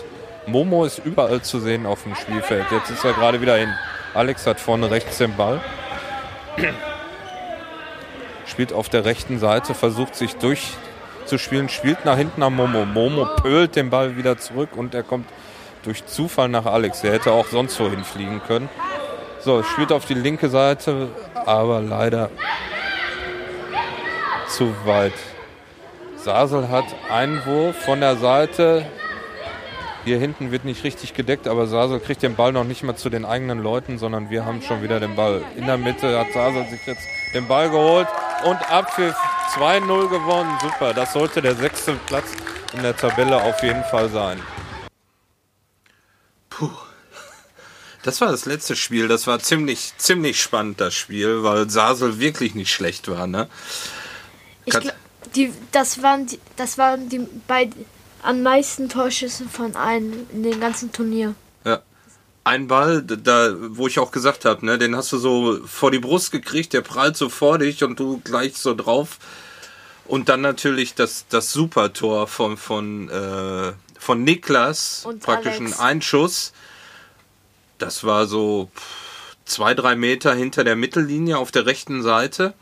Momo 0.47 0.85
ist 0.85 0.99
überall 0.99 1.43
zu 1.43 1.59
sehen 1.61 1.87
auf 1.87 2.03
dem 2.03 2.15
Spielfeld. 2.15 2.67
Jetzt 2.71 2.91
ist 2.91 3.05
er 3.05 3.13
gerade 3.13 3.41
wieder 3.41 3.57
hin. 3.57 3.73
Alex 4.13 4.47
hat 4.47 4.61
vorne 4.61 4.91
rechts 4.91 5.19
den 5.19 5.35
Ball. 5.37 5.61
Spielt 8.47 8.73
auf 8.73 8.89
der 8.89 9.05
rechten 9.05 9.39
Seite, 9.39 9.75
versucht 9.75 10.15
sich 10.15 10.37
durchzuspielen, 10.37 11.69
spielt 11.69 12.05
nach 12.05 12.17
hinten 12.17 12.43
am 12.43 12.57
Momo. 12.57 12.85
Momo 12.85 13.27
pölt 13.37 13.75
den 13.75 13.91
Ball 13.91 14.17
wieder 14.17 14.39
zurück 14.39 14.71
und 14.77 14.95
er 14.95 15.03
kommt 15.03 15.27
durch 15.83 16.05
Zufall 16.07 16.49
nach 16.49 16.67
Alex. 16.67 17.01
Der 17.01 17.13
hätte 17.13 17.33
auch 17.33 17.47
sonst 17.47 17.81
wohin 17.81 18.05
fliegen 18.05 18.43
können. 18.47 18.69
So, 19.41 19.63
spielt 19.63 19.93
auf 19.93 20.05
die 20.07 20.15
linke 20.15 20.49
Seite, 20.49 21.09
aber 21.35 21.81
leider 21.81 22.31
zu 24.49 24.75
weit. 24.85 25.13
Sasel 26.17 26.69
hat 26.69 26.85
Einwurf 27.11 27.77
von 27.77 28.01
der 28.01 28.17
Seite. 28.17 28.87
Hier 30.05 30.19
hinten 30.19 30.51
wird 30.51 30.67
nicht 30.67 30.85
richtig 30.85 31.15
gedeckt, 31.15 31.49
aber 31.49 31.67
Sasel 31.67 31.99
kriegt 31.99 32.23
den 32.23 32.35
Ball 32.35 32.53
noch 32.53 32.65
nicht 32.65 32.83
mal 32.83 32.95
zu 32.95 33.09
den 33.09 33.25
eigenen 33.25 33.63
Leuten, 33.63 33.97
sondern 33.97 34.29
wir 34.29 34.45
haben 34.45 34.61
schon 34.61 34.83
wieder 34.83 35.01
den 35.01 35.17
Ball. 35.17 35.43
In 35.57 35.67
der 35.67 35.79
Mitte 35.79 36.19
hat 36.19 36.27
Sasel 36.35 36.67
sich 36.69 36.87
jetzt 36.87 37.07
den 37.33 37.49
Ball 37.49 37.71
geholt 37.71 38.07
und 38.45 38.71
Abpfiff 38.71 39.17
2-0 39.55 40.09
gewonnen. 40.09 40.59
Super, 40.61 40.93
das 40.93 41.15
sollte 41.15 41.41
der 41.41 41.55
sechste 41.55 41.95
Platz 42.07 42.27
in 42.75 42.83
der 42.83 42.95
Tabelle 42.95 43.43
auf 43.43 43.63
jeden 43.63 43.83
Fall 43.85 44.11
sein. 44.11 44.41
Puh. 46.51 46.71
Das 48.03 48.21
war 48.21 48.31
das 48.31 48.45
letzte 48.45 48.77
Spiel. 48.77 49.09
Das 49.09 49.27
war 49.27 49.39
ziemlich, 49.39 49.95
ziemlich 49.97 50.43
spannend, 50.43 50.79
das 50.83 50.93
Spiel, 50.93 51.43
weil 51.43 51.71
Sasel 51.71 52.21
wirklich 52.21 52.55
nicht 52.55 52.71
schlecht 52.71 53.09
war. 53.09 53.27
Ne? 53.27 53.49
Ich 54.67 54.79
glaub, 54.79 54.93
die, 55.35 55.51
das 55.73 56.03
waren 56.03 56.27
die, 56.27 56.39
das 56.57 56.77
waren 56.77 57.09
die 57.09 57.27
beiden, 57.49 57.87
an 58.25 58.43
meisten 58.43 58.89
Torschüssen 58.89 59.49
von 59.49 59.77
allen 59.77 60.29
in 60.31 60.43
dem 60.43 60.61
ganzen 60.61 60.93
Turnier. 60.93 61.35
Ja. 61.65 61.83
Ein 62.43 62.69
Ball, 62.69 63.03
da, 63.03 63.55
wo 63.59 63.87
ich 63.87 63.99
auch 63.99 64.11
gesagt 64.11 64.45
habe, 64.45 64.65
ne, 64.67 64.79
den 64.79 64.97
hast 64.97 65.13
du 65.13 65.19
so 65.19 65.61
vor 65.67 65.91
die 65.91 65.99
Brust 65.99 66.31
gekriegt, 66.31 66.73
der 66.73 66.81
prallt 66.81 67.17
so 67.17 67.29
vor 67.29 67.59
dich 67.59 67.85
und 67.85 67.99
du 68.01 68.21
gleich 68.25 68.57
so 68.57 68.75
drauf. 68.75 69.19
Und 70.07 70.29
dann 70.29 70.43
natürlich 70.43 70.95
das, 70.95 71.27
das 71.29 71.53
Supertor 71.53 72.27
von, 72.27 72.57
von, 72.57 73.09
äh, 73.09 73.73
von 73.99 74.23
Niklas, 74.25 75.05
Und 75.07 75.23
praktisch 75.23 75.59
Alex. 75.59 75.79
ein 75.79 75.87
Einschuss. 75.87 76.53
Das 77.79 78.05
war 78.05 78.27
so 78.27 78.71
zwei, 79.47 79.75
drei 79.75 79.97
Meter 79.97 80.35
hinter 80.35 80.65
der 80.65 80.77
Mittellinie 80.77 81.39
auf 81.39 81.51
der 81.51 81.67
rechten 81.67 82.03
Seite. 82.03 82.55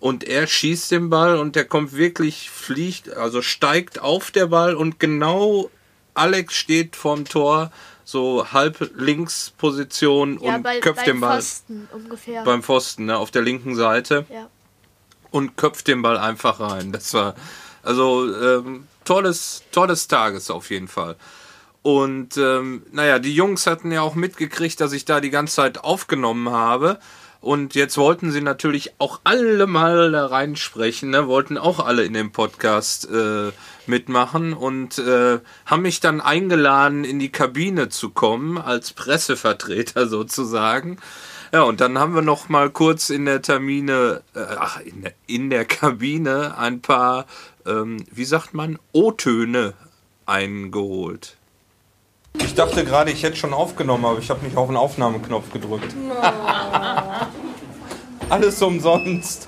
Und 0.00 0.24
er 0.24 0.46
schießt 0.46 0.90
den 0.90 1.08
Ball 1.08 1.38
und 1.38 1.56
der 1.56 1.64
kommt 1.64 1.94
wirklich, 1.94 2.50
fliegt, 2.50 3.10
also 3.14 3.40
steigt 3.40 4.00
auf 4.00 4.30
der 4.30 4.46
Ball 4.46 4.74
und 4.74 5.00
genau 5.00 5.70
Alex 6.14 6.54
steht 6.54 6.94
vorm 6.94 7.24
Tor, 7.24 7.70
so 8.04 8.52
halb 8.52 8.92
links 8.96 9.52
Position 9.56 10.38
Ja, 10.40 10.56
und 10.56 10.62
bei, 10.62 10.80
köpft 10.80 11.06
beim 11.06 11.16
den 11.16 11.20
Ball 11.20 11.40
Pfosten 11.40 11.88
ungefähr. 11.92 12.44
beim 12.44 12.62
Pfosten, 12.62 13.06
ne, 13.06 13.16
auf 13.16 13.30
der 13.30 13.42
linken 13.42 13.74
Seite 13.74 14.26
ja. 14.30 14.48
und 15.30 15.56
köpft 15.56 15.88
den 15.88 16.02
Ball 16.02 16.18
einfach 16.18 16.60
rein. 16.60 16.92
Das 16.92 17.14
war 17.14 17.34
also 17.82 18.30
ähm, 18.34 18.86
tolles, 19.04 19.62
tolles 19.72 20.08
Tages 20.08 20.50
auf 20.50 20.70
jeden 20.70 20.88
Fall. 20.88 21.16
Und 21.82 22.38
ähm, 22.38 22.82
naja, 22.92 23.18
die 23.18 23.34
Jungs 23.34 23.66
hatten 23.66 23.92
ja 23.92 24.00
auch 24.00 24.14
mitgekriegt, 24.14 24.80
dass 24.80 24.92
ich 24.92 25.04
da 25.04 25.20
die 25.20 25.30
ganze 25.30 25.56
Zeit 25.56 25.78
aufgenommen 25.84 26.48
habe. 26.50 26.98
Und 27.44 27.74
jetzt 27.74 27.98
wollten 27.98 28.32
sie 28.32 28.40
natürlich 28.40 28.94
auch 28.96 29.20
alle 29.22 29.66
mal 29.66 30.10
da 30.10 30.24
reinsprechen, 30.24 31.10
ne? 31.10 31.28
wollten 31.28 31.58
auch 31.58 31.78
alle 31.78 32.02
in 32.02 32.14
dem 32.14 32.32
Podcast 32.32 33.06
äh, 33.10 33.52
mitmachen 33.86 34.54
und 34.54 34.98
äh, 34.98 35.40
haben 35.66 35.82
mich 35.82 36.00
dann 36.00 36.22
eingeladen, 36.22 37.04
in 37.04 37.18
die 37.18 37.30
Kabine 37.30 37.90
zu 37.90 38.08
kommen, 38.08 38.56
als 38.56 38.94
Pressevertreter 38.94 40.06
sozusagen. 40.08 40.96
Ja, 41.52 41.64
und 41.64 41.82
dann 41.82 41.98
haben 41.98 42.14
wir 42.14 42.22
noch 42.22 42.48
mal 42.48 42.70
kurz 42.70 43.10
in 43.10 43.26
der 43.26 43.42
Termine, 43.42 44.22
äh, 44.34 44.46
ach, 44.58 44.80
in 44.80 45.02
der, 45.02 45.12
in 45.26 45.50
der 45.50 45.66
Kabine 45.66 46.56
ein 46.56 46.80
paar, 46.80 47.26
ähm, 47.66 48.06
wie 48.10 48.24
sagt 48.24 48.54
man, 48.54 48.78
O-Töne 48.92 49.74
eingeholt. 50.24 51.36
Ich 52.38 52.54
dachte 52.54 52.84
gerade, 52.84 53.10
ich 53.10 53.22
hätte 53.22 53.36
schon 53.36 53.52
aufgenommen, 53.52 54.04
aber 54.04 54.18
ich 54.18 54.30
habe 54.30 54.44
nicht 54.44 54.56
auf 54.56 54.68
den 54.68 54.76
Aufnahmeknopf 54.76 55.52
gedrückt. 55.52 55.94
Alles 58.28 58.60
umsonst. 58.62 59.46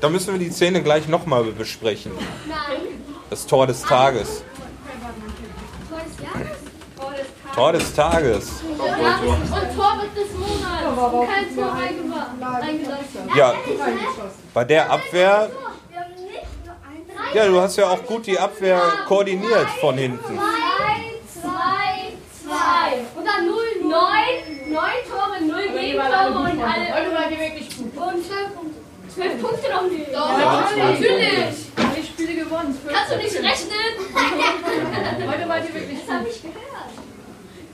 Da 0.00 0.08
müssen 0.08 0.32
wir 0.32 0.38
die 0.38 0.50
Szene 0.50 0.82
gleich 0.82 1.08
nochmal 1.08 1.44
besprechen. 1.44 2.12
Das 3.30 3.46
Tor 3.46 3.66
des 3.66 3.82
Tages. 3.82 4.42
Tor 7.54 7.72
des 7.72 7.94
Tages. 7.94 8.50
Und 8.62 8.76
Torwart 8.78 10.14
des 10.14 10.32
Monats. 10.38 11.30
Kein 11.30 11.56
Tor 11.56 11.72
eingereicht. 11.72 13.36
Ja, 13.36 13.54
bei 14.52 14.64
der 14.64 14.90
Abwehr. 14.90 15.50
Ja, 17.34 17.46
du 17.46 17.60
hast 17.60 17.76
ja 17.76 17.90
auch 17.90 18.04
gut 18.04 18.26
die 18.26 18.38
Abwehr 18.38 18.80
koordiniert 19.06 19.68
von 19.80 19.96
hinten. 19.96 20.38
2, 22.46 22.52
2, 22.52 23.06
2. 23.14 23.18
Und 23.18 23.26
dann 23.26 23.46
0, 23.46 23.56
9. 23.82 24.72
9 24.72 24.82
Tore, 25.08 25.40
0 25.40 25.68
Gegentore 25.78 26.38
und 26.38 26.62
alle. 26.62 26.94
Heute 26.94 27.14
war 27.14 27.28
die 27.28 27.38
wirklich 27.38 27.68
gut. 27.76 27.96
Und 27.96 28.26
12 28.26 28.54
Punkte. 28.54 28.80
12 29.14 29.42
Punkte 29.42 29.70
noch 29.70 29.82
nicht. 29.90 30.12
Ja, 30.12 30.70
natürlich. 30.76 31.72
Alle 31.76 32.04
Spiele 32.04 32.34
gewonnen. 32.34 32.78
Kannst 32.86 33.12
du 33.12 33.16
nicht 33.16 33.34
rechnen? 33.36 33.94
Heute 35.30 35.48
war 35.48 35.60
die 35.60 35.74
wirklich 35.74 35.98
Das 36.06 36.14
habe 36.14 36.28
ich 36.28 36.42
gehört. 36.42 36.92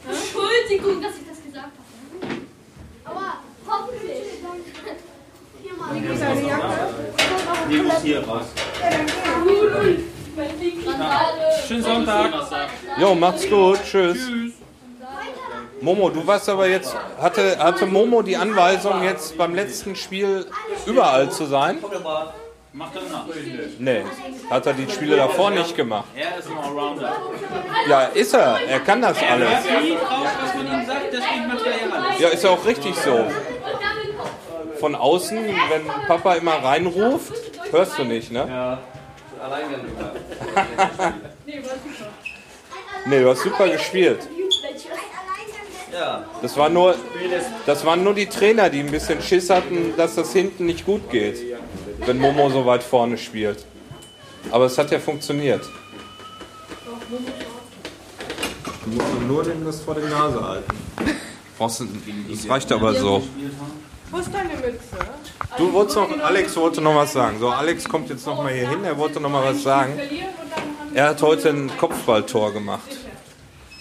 Entschuldigung, 0.09 1.03
dass 1.03 1.13
ich 1.17 1.29
das 1.29 1.43
gesagt 1.45 1.73
habe. 1.73 2.37
Aber 3.05 3.35
hoffentlich. 3.67 4.23
Schönen 11.67 11.83
Sonntag. 11.83 12.33
Jo, 12.99 13.15
macht's 13.15 13.49
gut. 13.49 13.79
Tschüss. 13.85 14.19
Momo, 15.83 16.11
du 16.11 16.25
warst 16.27 16.49
aber 16.49 16.69
jetzt. 16.69 16.97
Hatte, 17.21 17.59
hatte 17.59 17.87
Momo 17.87 18.23
die 18.23 18.37
Anweisung, 18.37 19.03
jetzt 19.03 19.37
beim 19.37 19.55
letzten 19.55 19.97
Spiel 19.97 20.47
überall 20.87 21.29
zu 21.31 21.47
sein? 21.47 21.79
Macht 22.73 22.97
das 22.97 23.03
nach. 23.11 23.27
Nee, 23.79 24.03
hat 24.49 24.65
er 24.65 24.73
die 24.73 24.89
Spiele 24.91 25.17
davor 25.17 25.51
nicht 25.51 25.77
gemacht. 25.77 26.07
Er 26.15 26.39
ist 26.39 26.49
ein 26.49 26.57
Allrounder. 26.57 27.13
Ja, 27.87 28.05
ist 28.05 28.33
er. 28.33 28.61
Er 28.67 28.81
kann 28.81 29.03
das 29.03 29.19
alles. 29.19 29.49
Er. 29.67 29.83
Ja, 32.19 32.29
ist 32.29 32.45
ja 32.45 32.51
auch 32.51 32.65
richtig 32.65 32.95
so. 32.97 33.27
Von 34.81 34.95
außen, 34.95 35.37
wenn 35.69 35.87
Papa 36.07 36.35
immer 36.35 36.63
reinruft, 36.65 37.33
hörst 37.71 37.99
du 37.99 38.05
nicht, 38.05 38.31
ne? 38.31 38.47
Ja. 38.49 38.79
Nee, 43.05 43.21
du 43.21 43.31
hast 43.31 43.43
super 43.43 43.69
gespielt. 43.69 44.29
Ja. 45.93 46.25
Das 46.41 46.57
war 46.57 46.69
nur, 46.69 46.95
das 47.67 47.85
waren 47.85 48.03
nur 48.03 48.15
die 48.15 48.27
Trainer, 48.27 48.71
die 48.71 48.81
ein 48.81 48.91
bisschen 48.91 49.21
Schiss 49.21 49.51
hatten, 49.51 49.95
dass 49.97 50.15
das 50.15 50.33
hinten 50.33 50.67
nicht 50.67 50.87
gut 50.87 51.11
geht, 51.11 51.39
wenn 52.07 52.19
Momo 52.19 52.49
so 52.51 52.65
weit 52.65 52.83
vorne 52.83 53.19
spielt. 53.19 53.65
Aber 54.51 54.65
es 54.67 54.79
hat 54.79 54.91
ja 54.91 54.99
funktioniert. 54.99 55.65
Du 58.85 58.91
musst 58.91 59.21
nur 59.29 59.45
dem 59.45 59.65
das 59.65 59.81
vor 59.81 59.95
die 59.95 60.09
Nase 60.09 60.43
halten. 60.43 60.75
Das 61.59 62.49
reicht 62.49 62.73
aber 62.73 62.95
so. 62.95 63.23
Wo 64.11 64.19
ist 64.19 64.31
deine 64.35 64.55
Mütze? 64.55 64.79
Du 65.57 65.73
wolltest 65.73 65.97
noch, 65.97 66.21
Alex 66.21 66.57
wollte 66.57 66.81
noch 66.81 66.95
was 66.95 67.13
sagen. 67.13 67.39
So, 67.39 67.49
Alex 67.49 67.89
kommt 67.89 68.09
jetzt 68.11 68.27
noch 68.27 68.43
mal 68.43 68.53
hier 68.53 68.69
hin, 68.69 68.85
er 68.85 68.99
wollte 68.99 69.21
noch 69.21 69.31
mal 69.31 69.45
was 69.45 69.63
sagen. 69.63 69.99
Er 70.95 71.11
hat 71.11 71.23
heute 71.23 71.51
ein 71.51 71.71
Kopfballtor 71.79 72.53
gemacht. 72.53 73.02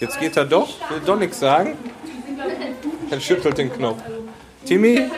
Jetzt 0.02 0.18
geht 0.18 0.36
er 0.36 0.44
doch, 0.44 0.68
will 0.90 1.00
doch 1.06 1.16
nichts 1.16 1.38
sagen. 1.38 1.78
Er 3.08 3.20
schüttelt 3.20 3.56
den 3.56 3.72
Knopf. 3.72 4.02
Timmy 4.66 5.08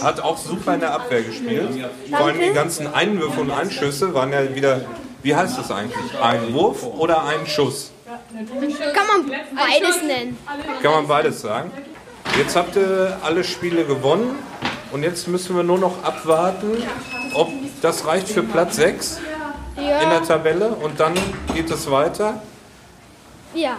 hat 0.00 0.20
auch 0.20 0.38
super 0.38 0.74
in 0.74 0.80
der 0.80 0.92
Abwehr 0.92 1.22
gespielt. 1.22 1.84
Vor 2.08 2.26
allem 2.26 2.38
die 2.38 2.52
ganzen 2.52 2.94
Einwürfe 2.94 3.40
und 3.40 3.50
Einschüsse 3.50 4.14
waren 4.14 4.32
ja 4.32 4.54
wieder, 4.54 4.82
wie 5.24 5.34
heißt 5.34 5.58
das 5.58 5.72
eigentlich? 5.72 6.16
Ein 6.22 6.54
Wurf 6.54 6.86
oder 6.86 7.24
ein 7.24 7.44
Schuss? 7.44 7.90
Kann 8.06 9.26
man 9.26 9.36
beides 9.56 10.02
nennen. 10.02 10.38
Kann 10.80 10.92
man 10.92 11.08
beides 11.08 11.40
sagen. 11.40 11.72
Jetzt 12.38 12.54
habt 12.54 12.76
ihr 12.76 13.18
alle 13.24 13.42
Spiele 13.42 13.84
gewonnen 13.84 14.36
und 14.92 15.02
jetzt 15.02 15.26
müssen 15.26 15.56
wir 15.56 15.64
nur 15.64 15.78
noch 15.78 16.04
abwarten, 16.04 16.80
ob 17.34 17.48
das 17.82 18.06
reicht 18.06 18.28
für 18.28 18.44
Platz 18.44 18.76
6 18.76 19.18
in 19.76 20.08
der 20.08 20.22
Tabelle 20.22 20.68
und 20.68 21.00
dann 21.00 21.14
geht 21.52 21.68
es 21.68 21.90
weiter. 21.90 22.40
Ja. 23.54 23.78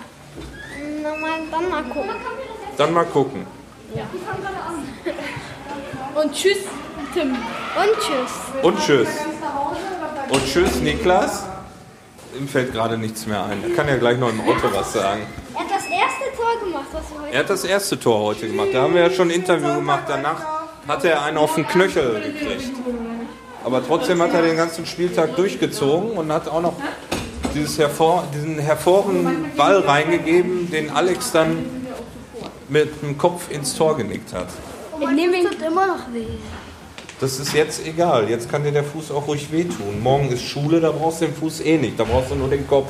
Mal, 1.22 1.40
dann 1.52 1.70
mal 1.70 1.84
gucken. 1.84 2.10
Dann 2.78 2.94
mal 2.94 3.06
gucken. 3.06 3.46
Und 6.16 6.34
tschüss, 6.34 6.58
Tim. 7.14 7.32
Und 7.32 7.38
tschüss. 8.00 8.32
Und 8.64 8.80
tschüss. 8.80 9.08
Und 10.30 10.46
tschüss, 10.46 10.82
Niklas. 10.82 11.44
Ihm 12.38 12.48
fällt 12.48 12.72
gerade 12.74 12.98
nichts 12.98 13.28
mehr 13.28 13.44
ein. 13.46 13.64
Er 13.64 13.70
kann 13.76 13.88
ja 13.88 13.98
gleich 13.98 14.18
noch 14.18 14.30
im 14.30 14.42
Auto 14.42 14.68
was 14.74 14.94
sagen. 14.94 15.28
Er 15.54 15.60
hat 15.60 15.70
das 15.70 15.86
erste 15.86 16.36
Tor 16.36 16.60
gemacht, 16.66 16.88
was 16.92 17.04
wir 17.12 17.22
heute 17.22 17.34
Er 17.34 17.40
hat 17.40 17.50
das 17.50 17.64
erste 17.66 18.00
Tor 18.00 18.20
heute 18.22 18.48
gemacht. 18.48 18.70
Da 18.74 18.82
haben 18.82 18.96
wir 18.96 19.04
ja 19.04 19.12
schon 19.12 19.28
ein 19.28 19.36
Interview 19.36 19.76
gemacht. 19.76 20.06
Danach 20.08 20.42
hat 20.88 21.06
er 21.06 21.22
einen 21.24 21.38
auf 21.38 21.54
den 21.56 21.68
Knöchel 21.68 22.22
gekriegt. 22.22 22.72
Aber 23.64 23.86
trotzdem 23.86 24.22
hat 24.22 24.34
er 24.34 24.42
den 24.42 24.58
ganzen 24.58 24.86
Spieltag 24.86 25.36
durchgezogen 25.36 26.12
und 26.12 26.32
hat 26.32 26.48
auch 26.48 26.62
noch 26.62 26.74
dieses 27.54 27.78
hervor, 27.78 28.24
diesen 28.34 28.58
hervorragenden 28.60 29.52
Ball 29.56 29.80
reingegeben, 29.80 30.70
den 30.72 30.90
Alex 30.90 31.32
dann 31.32 31.66
mit 32.70 33.02
dem 33.02 33.18
Kopf 33.18 33.50
ins 33.52 33.76
Tor 33.76 33.98
genickt 33.98 34.34
hat. 34.34 34.48
Ich 35.00 35.08
nehme 35.10 35.38
ihn. 35.38 35.46
tut 35.48 35.62
immer 35.62 35.88
noch 35.88 36.14
weh. 36.14 36.26
Das 37.20 37.40
ist 37.40 37.54
jetzt 37.54 37.86
egal. 37.86 38.30
Jetzt 38.30 38.50
kann 38.50 38.64
dir 38.64 38.72
der 38.72 38.84
Fuß 38.84 39.12
auch 39.12 39.28
ruhig 39.28 39.52
wehtun. 39.52 40.02
Morgen 40.02 40.30
ist 40.30 40.42
Schule, 40.44 40.80
da 40.80 40.92
brauchst 40.92 41.22
du 41.22 41.26
den 41.26 41.36
Fuß 41.36 41.60
eh 41.62 41.78
nicht. 41.78 42.00
Da 42.00 42.04
brauchst 42.04 42.32
du 42.32 42.36
nur 42.36 42.50
den 42.50 42.68
Kopf 42.68 42.90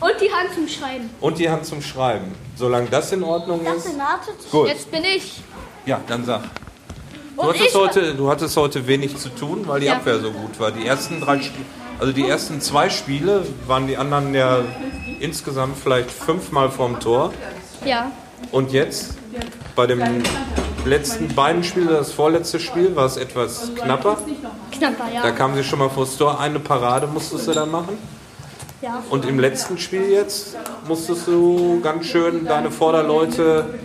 Und 0.00 0.12
die 0.20 0.32
Hand 0.32 0.52
zum 0.54 0.66
Schreiben. 0.66 1.10
und 1.20 1.38
die 1.38 1.48
Hand 1.48 1.64
zum 1.64 1.80
Schreiben. 1.80 2.32
Solange 2.56 2.88
das 2.88 3.12
in 3.12 3.22
Ordnung 3.22 3.60
ist. 3.64 3.88
Gut. 4.50 4.68
Jetzt 4.68 4.90
bin 4.90 5.04
ich. 5.04 5.40
Ja, 5.86 6.00
dann 6.08 6.24
sag. 6.24 6.42
Du 7.36 7.42
Und 7.42 7.48
hattest, 7.50 7.74
heute, 7.76 8.14
du 8.14 8.28
hattest 8.28 8.56
heute 8.56 8.86
wenig 8.86 9.16
zu 9.16 9.28
tun, 9.28 9.62
weil 9.66 9.80
die 9.80 9.86
Ja. 9.86 9.94
Abwehr 9.94 10.18
so 10.20 10.30
gut 10.32 10.58
war. 10.58 10.70
Die 10.70 10.86
ersten 10.86 11.20
drei 11.20 11.40
Spiele, 11.40 11.64
also 11.98 12.12
die 12.12 12.28
ersten 12.28 12.60
zwei 12.60 12.90
Spiele 12.90 13.46
waren 13.66 13.86
die 13.86 13.96
anderen 13.96 14.34
ja 14.34 14.60
insgesamt 15.20 15.76
vielleicht 15.78 16.10
fünfmal 16.10 16.70
vorm 16.70 17.00
Tor. 17.00 17.32
Ja. 17.84 18.10
Und 18.50 18.72
jetzt 18.72 19.14
bei 19.76 19.86
dem 19.86 20.02
letzten 20.84 21.34
beiden 21.34 21.64
Spielen, 21.64 21.88
das 21.88 22.12
vorletzte 22.12 22.60
Spiel, 22.60 22.94
war 22.96 23.06
es 23.06 23.16
etwas 23.16 23.70
knapper. 23.74 24.18
Knapper, 24.70 25.04
ja. 25.12 25.22
Da 25.22 25.30
kamen 25.30 25.54
sie 25.54 25.64
schon 25.64 25.78
mal 25.78 25.88
vors 25.88 26.16
Tor. 26.16 26.40
Eine 26.40 26.58
Parade 26.58 27.06
musstest 27.06 27.48
du 27.48 27.52
da 27.52 27.66
machen. 27.66 27.96
Ja. 28.82 29.02
Und 29.10 29.24
im 29.24 29.38
letzten 29.38 29.78
Spiel 29.78 30.10
jetzt 30.10 30.56
musstest 30.88 31.28
du 31.28 31.80
ganz 31.82 32.06
schön 32.06 32.46
deine 32.46 32.70
Vorderleute 32.72 33.78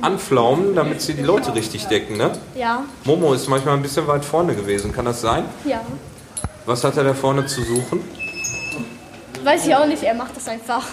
anflaumen, 0.00 0.74
damit 0.74 1.02
sie 1.02 1.12
die 1.12 1.22
Leute 1.22 1.54
richtig 1.54 1.86
decken, 1.86 2.16
ne? 2.16 2.32
Ja. 2.54 2.84
Momo 3.04 3.34
ist 3.34 3.48
manchmal 3.48 3.74
ein 3.74 3.82
bisschen 3.82 4.06
weit 4.06 4.24
vorne 4.24 4.54
gewesen, 4.54 4.92
kann 4.92 5.04
das 5.04 5.20
sein? 5.20 5.44
Ja. 5.66 5.82
Was 6.70 6.84
hat 6.84 6.96
er 6.96 7.02
da 7.02 7.14
vorne 7.14 7.44
zu 7.46 7.64
suchen? 7.64 8.00
Weiß 9.42 9.66
ich 9.66 9.74
auch 9.74 9.86
nicht, 9.86 10.04
er 10.04 10.14
macht 10.14 10.36
das 10.36 10.46
einfach. 10.46 10.84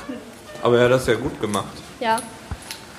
Aber 0.63 0.79
er 0.79 0.85
hat 0.85 0.91
das 0.93 1.05
ja 1.05 1.13
gut 1.13 1.39
gemacht. 1.39 1.67
Ja. 1.99 2.15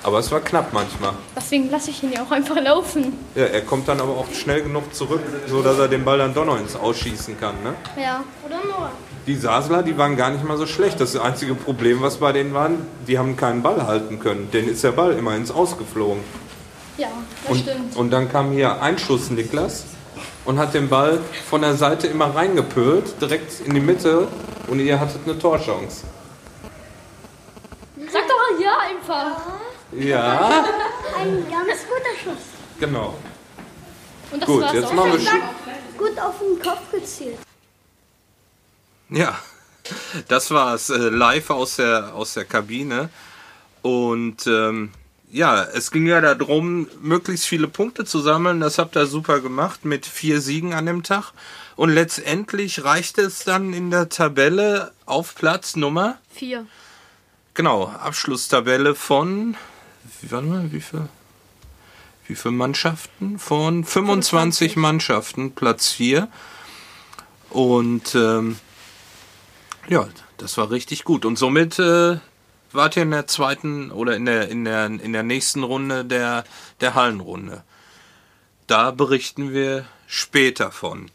Aber 0.01 0.19
es 0.19 0.31
war 0.31 0.39
knapp 0.39 0.71
manchmal. 0.71 1.11
Deswegen 1.35 1.69
lasse 1.69 1.89
ich 1.89 2.01
ihn 2.03 2.13
ja 2.13 2.23
auch 2.23 2.31
einfach 2.31 2.55
laufen. 2.55 3.11
Ja, 3.35 3.47
er 3.47 3.59
kommt 3.65 3.89
dann 3.89 3.99
aber 3.99 4.13
auch 4.13 4.31
schnell 4.31 4.61
genug 4.61 4.95
zurück, 4.95 5.19
so 5.47 5.61
dass 5.61 5.77
er 5.77 5.89
den 5.89 6.05
Ball 6.05 6.19
dann 6.19 6.33
doch 6.33 6.45
noch 6.45 6.57
ins 6.57 6.77
Ausschießen 6.77 7.37
kann, 7.37 7.55
ne? 7.65 7.73
Ja. 8.01 8.23
Oder 8.45 8.63
nur. 8.63 8.91
Die 9.27 9.35
Sasler, 9.35 9.83
die 9.83 9.97
waren 9.97 10.15
gar 10.15 10.29
nicht 10.29 10.45
mal 10.45 10.55
so 10.55 10.65
schlecht. 10.65 11.01
Das 11.01 11.17
einzige 11.17 11.55
Problem, 11.55 12.01
was 12.01 12.15
bei 12.15 12.31
denen 12.31 12.53
war, 12.53 12.69
die 13.09 13.19
haben 13.19 13.35
keinen 13.35 13.61
Ball 13.61 13.85
halten 13.87 14.21
können. 14.21 14.49
Denen 14.51 14.69
ist 14.69 14.85
der 14.85 14.93
Ball 14.93 15.11
immer 15.17 15.35
ins 15.35 15.51
Ausgeflogen. 15.51 16.23
Ja, 16.97 17.09
das 17.43 17.51
Und, 17.57 17.59
stimmt. 17.61 17.95
und 17.97 18.11
dann 18.11 18.31
kam 18.31 18.53
hier 18.53 18.81
ein 18.81 18.97
Schuss 18.97 19.29
Niklas 19.31 19.83
und 20.45 20.57
hat 20.59 20.73
den 20.73 20.89
Ball 20.89 21.19
von 21.49 21.61
der 21.61 21.75
Seite 21.75 22.07
immer 22.07 22.33
reingepölt, 22.35 23.21
direkt 23.21 23.59
in 23.61 23.73
die 23.73 23.79
Mitte 23.81 24.27
und 24.67 24.79
ihr 24.79 24.99
hattet 24.99 25.21
eine 25.25 25.37
Torchance. 25.37 26.05
Sag 28.11 28.23
doch 28.27 28.35
mal 28.37 28.61
ja 28.61 28.77
einfach. 28.79 29.41
Ja, 29.91 30.63
Ein 31.17 31.45
ganz 31.49 31.81
guter 31.87 32.15
Schuss. 32.23 32.43
genau. 32.79 33.15
Und 34.31 34.41
das 34.41 34.47
Gut, 34.47 34.61
war's 34.61 34.73
jetzt 34.73 34.85
auch 34.85 34.93
machen 34.93 35.11
wir 35.13 35.19
schon. 35.19 35.39
Sch 35.39 35.97
Gut 35.97 36.19
auf 36.19 36.35
den 36.39 36.61
Kopf 36.61 36.91
gezielt. 36.91 37.37
Ja, 39.09 39.37
das 40.27 40.51
war 40.51 40.75
es 40.75 40.89
äh, 40.89 40.97
live 40.97 41.49
aus 41.49 41.77
der, 41.77 42.13
aus 42.15 42.35
der 42.35 42.45
Kabine. 42.45 43.09
Und 43.81 44.45
ähm, 44.47 44.91
ja, 45.31 45.63
es 45.63 45.91
ging 45.91 46.07
ja 46.07 46.21
darum, 46.21 46.87
möglichst 47.01 47.45
viele 47.45 47.67
Punkte 47.67 48.05
zu 48.05 48.19
sammeln. 48.19 48.59
Das 48.59 48.77
habt 48.77 48.95
ihr 48.95 49.05
super 49.05 49.39
gemacht 49.39 49.85
mit 49.85 50.05
vier 50.05 50.41
Siegen 50.41 50.73
an 50.73 50.85
dem 50.85 51.03
Tag. 51.03 51.33
Und 51.75 51.89
letztendlich 51.89 52.83
reichte 52.83 53.21
es 53.21 53.43
dann 53.43 53.73
in 53.73 53.91
der 53.91 54.09
Tabelle 54.09 54.91
auf 55.05 55.35
Platz 55.35 55.75
Nummer, 55.75 56.17
Vier. 56.33 56.65
genau, 57.53 57.87
Abschlusstabelle 57.87 58.95
von, 58.95 59.55
wie, 60.21 60.31
warte 60.31 60.47
mal, 60.47 60.71
wie 60.71 60.81
viel? 60.81 61.07
Wie 62.27 62.35
viele 62.35 62.53
Mannschaften? 62.53 63.39
Von 63.39 63.83
25 63.85 64.75
Mannschaften, 64.75 65.51
Platz 65.53 65.89
4. 65.89 66.27
Und 67.49 68.13
ähm, 68.13 68.57
ja, 69.87 70.07
das 70.37 70.57
war 70.57 70.69
richtig 70.69 71.03
gut. 71.05 71.25
Und 71.25 71.37
somit 71.37 71.79
äh, 71.79 72.17
wart 72.71 72.95
ihr 72.95 73.03
in 73.03 73.11
der 73.11 73.27
zweiten 73.27 73.91
oder 73.91 74.15
in 74.15 74.25
der, 74.25 74.49
in 74.49 74.65
der, 74.65 74.85
in 74.85 75.13
der 75.13 75.23
nächsten 75.23 75.63
Runde 75.63 76.05
der, 76.05 76.43
der 76.81 76.95
Hallenrunde. 76.95 77.63
Da 78.67 78.91
berichten 78.91 79.53
wir 79.53 79.85
später 80.07 80.71
von. 80.71 81.09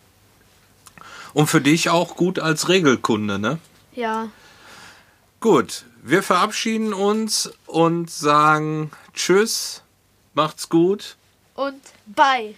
Und 1.36 1.48
für 1.48 1.60
dich 1.60 1.90
auch 1.90 2.16
gut 2.16 2.38
als 2.38 2.70
Regelkunde, 2.70 3.38
ne? 3.38 3.58
ja. 3.92 4.30
Gut, 5.38 5.84
wir 6.02 6.22
verabschieden 6.22 6.94
uns 6.94 7.52
und 7.66 8.10
sagen 8.10 8.90
Tschüss, 9.12 9.82
macht's 10.32 10.70
gut. 10.70 11.16
Und 11.54 11.82
bye. 12.06 12.54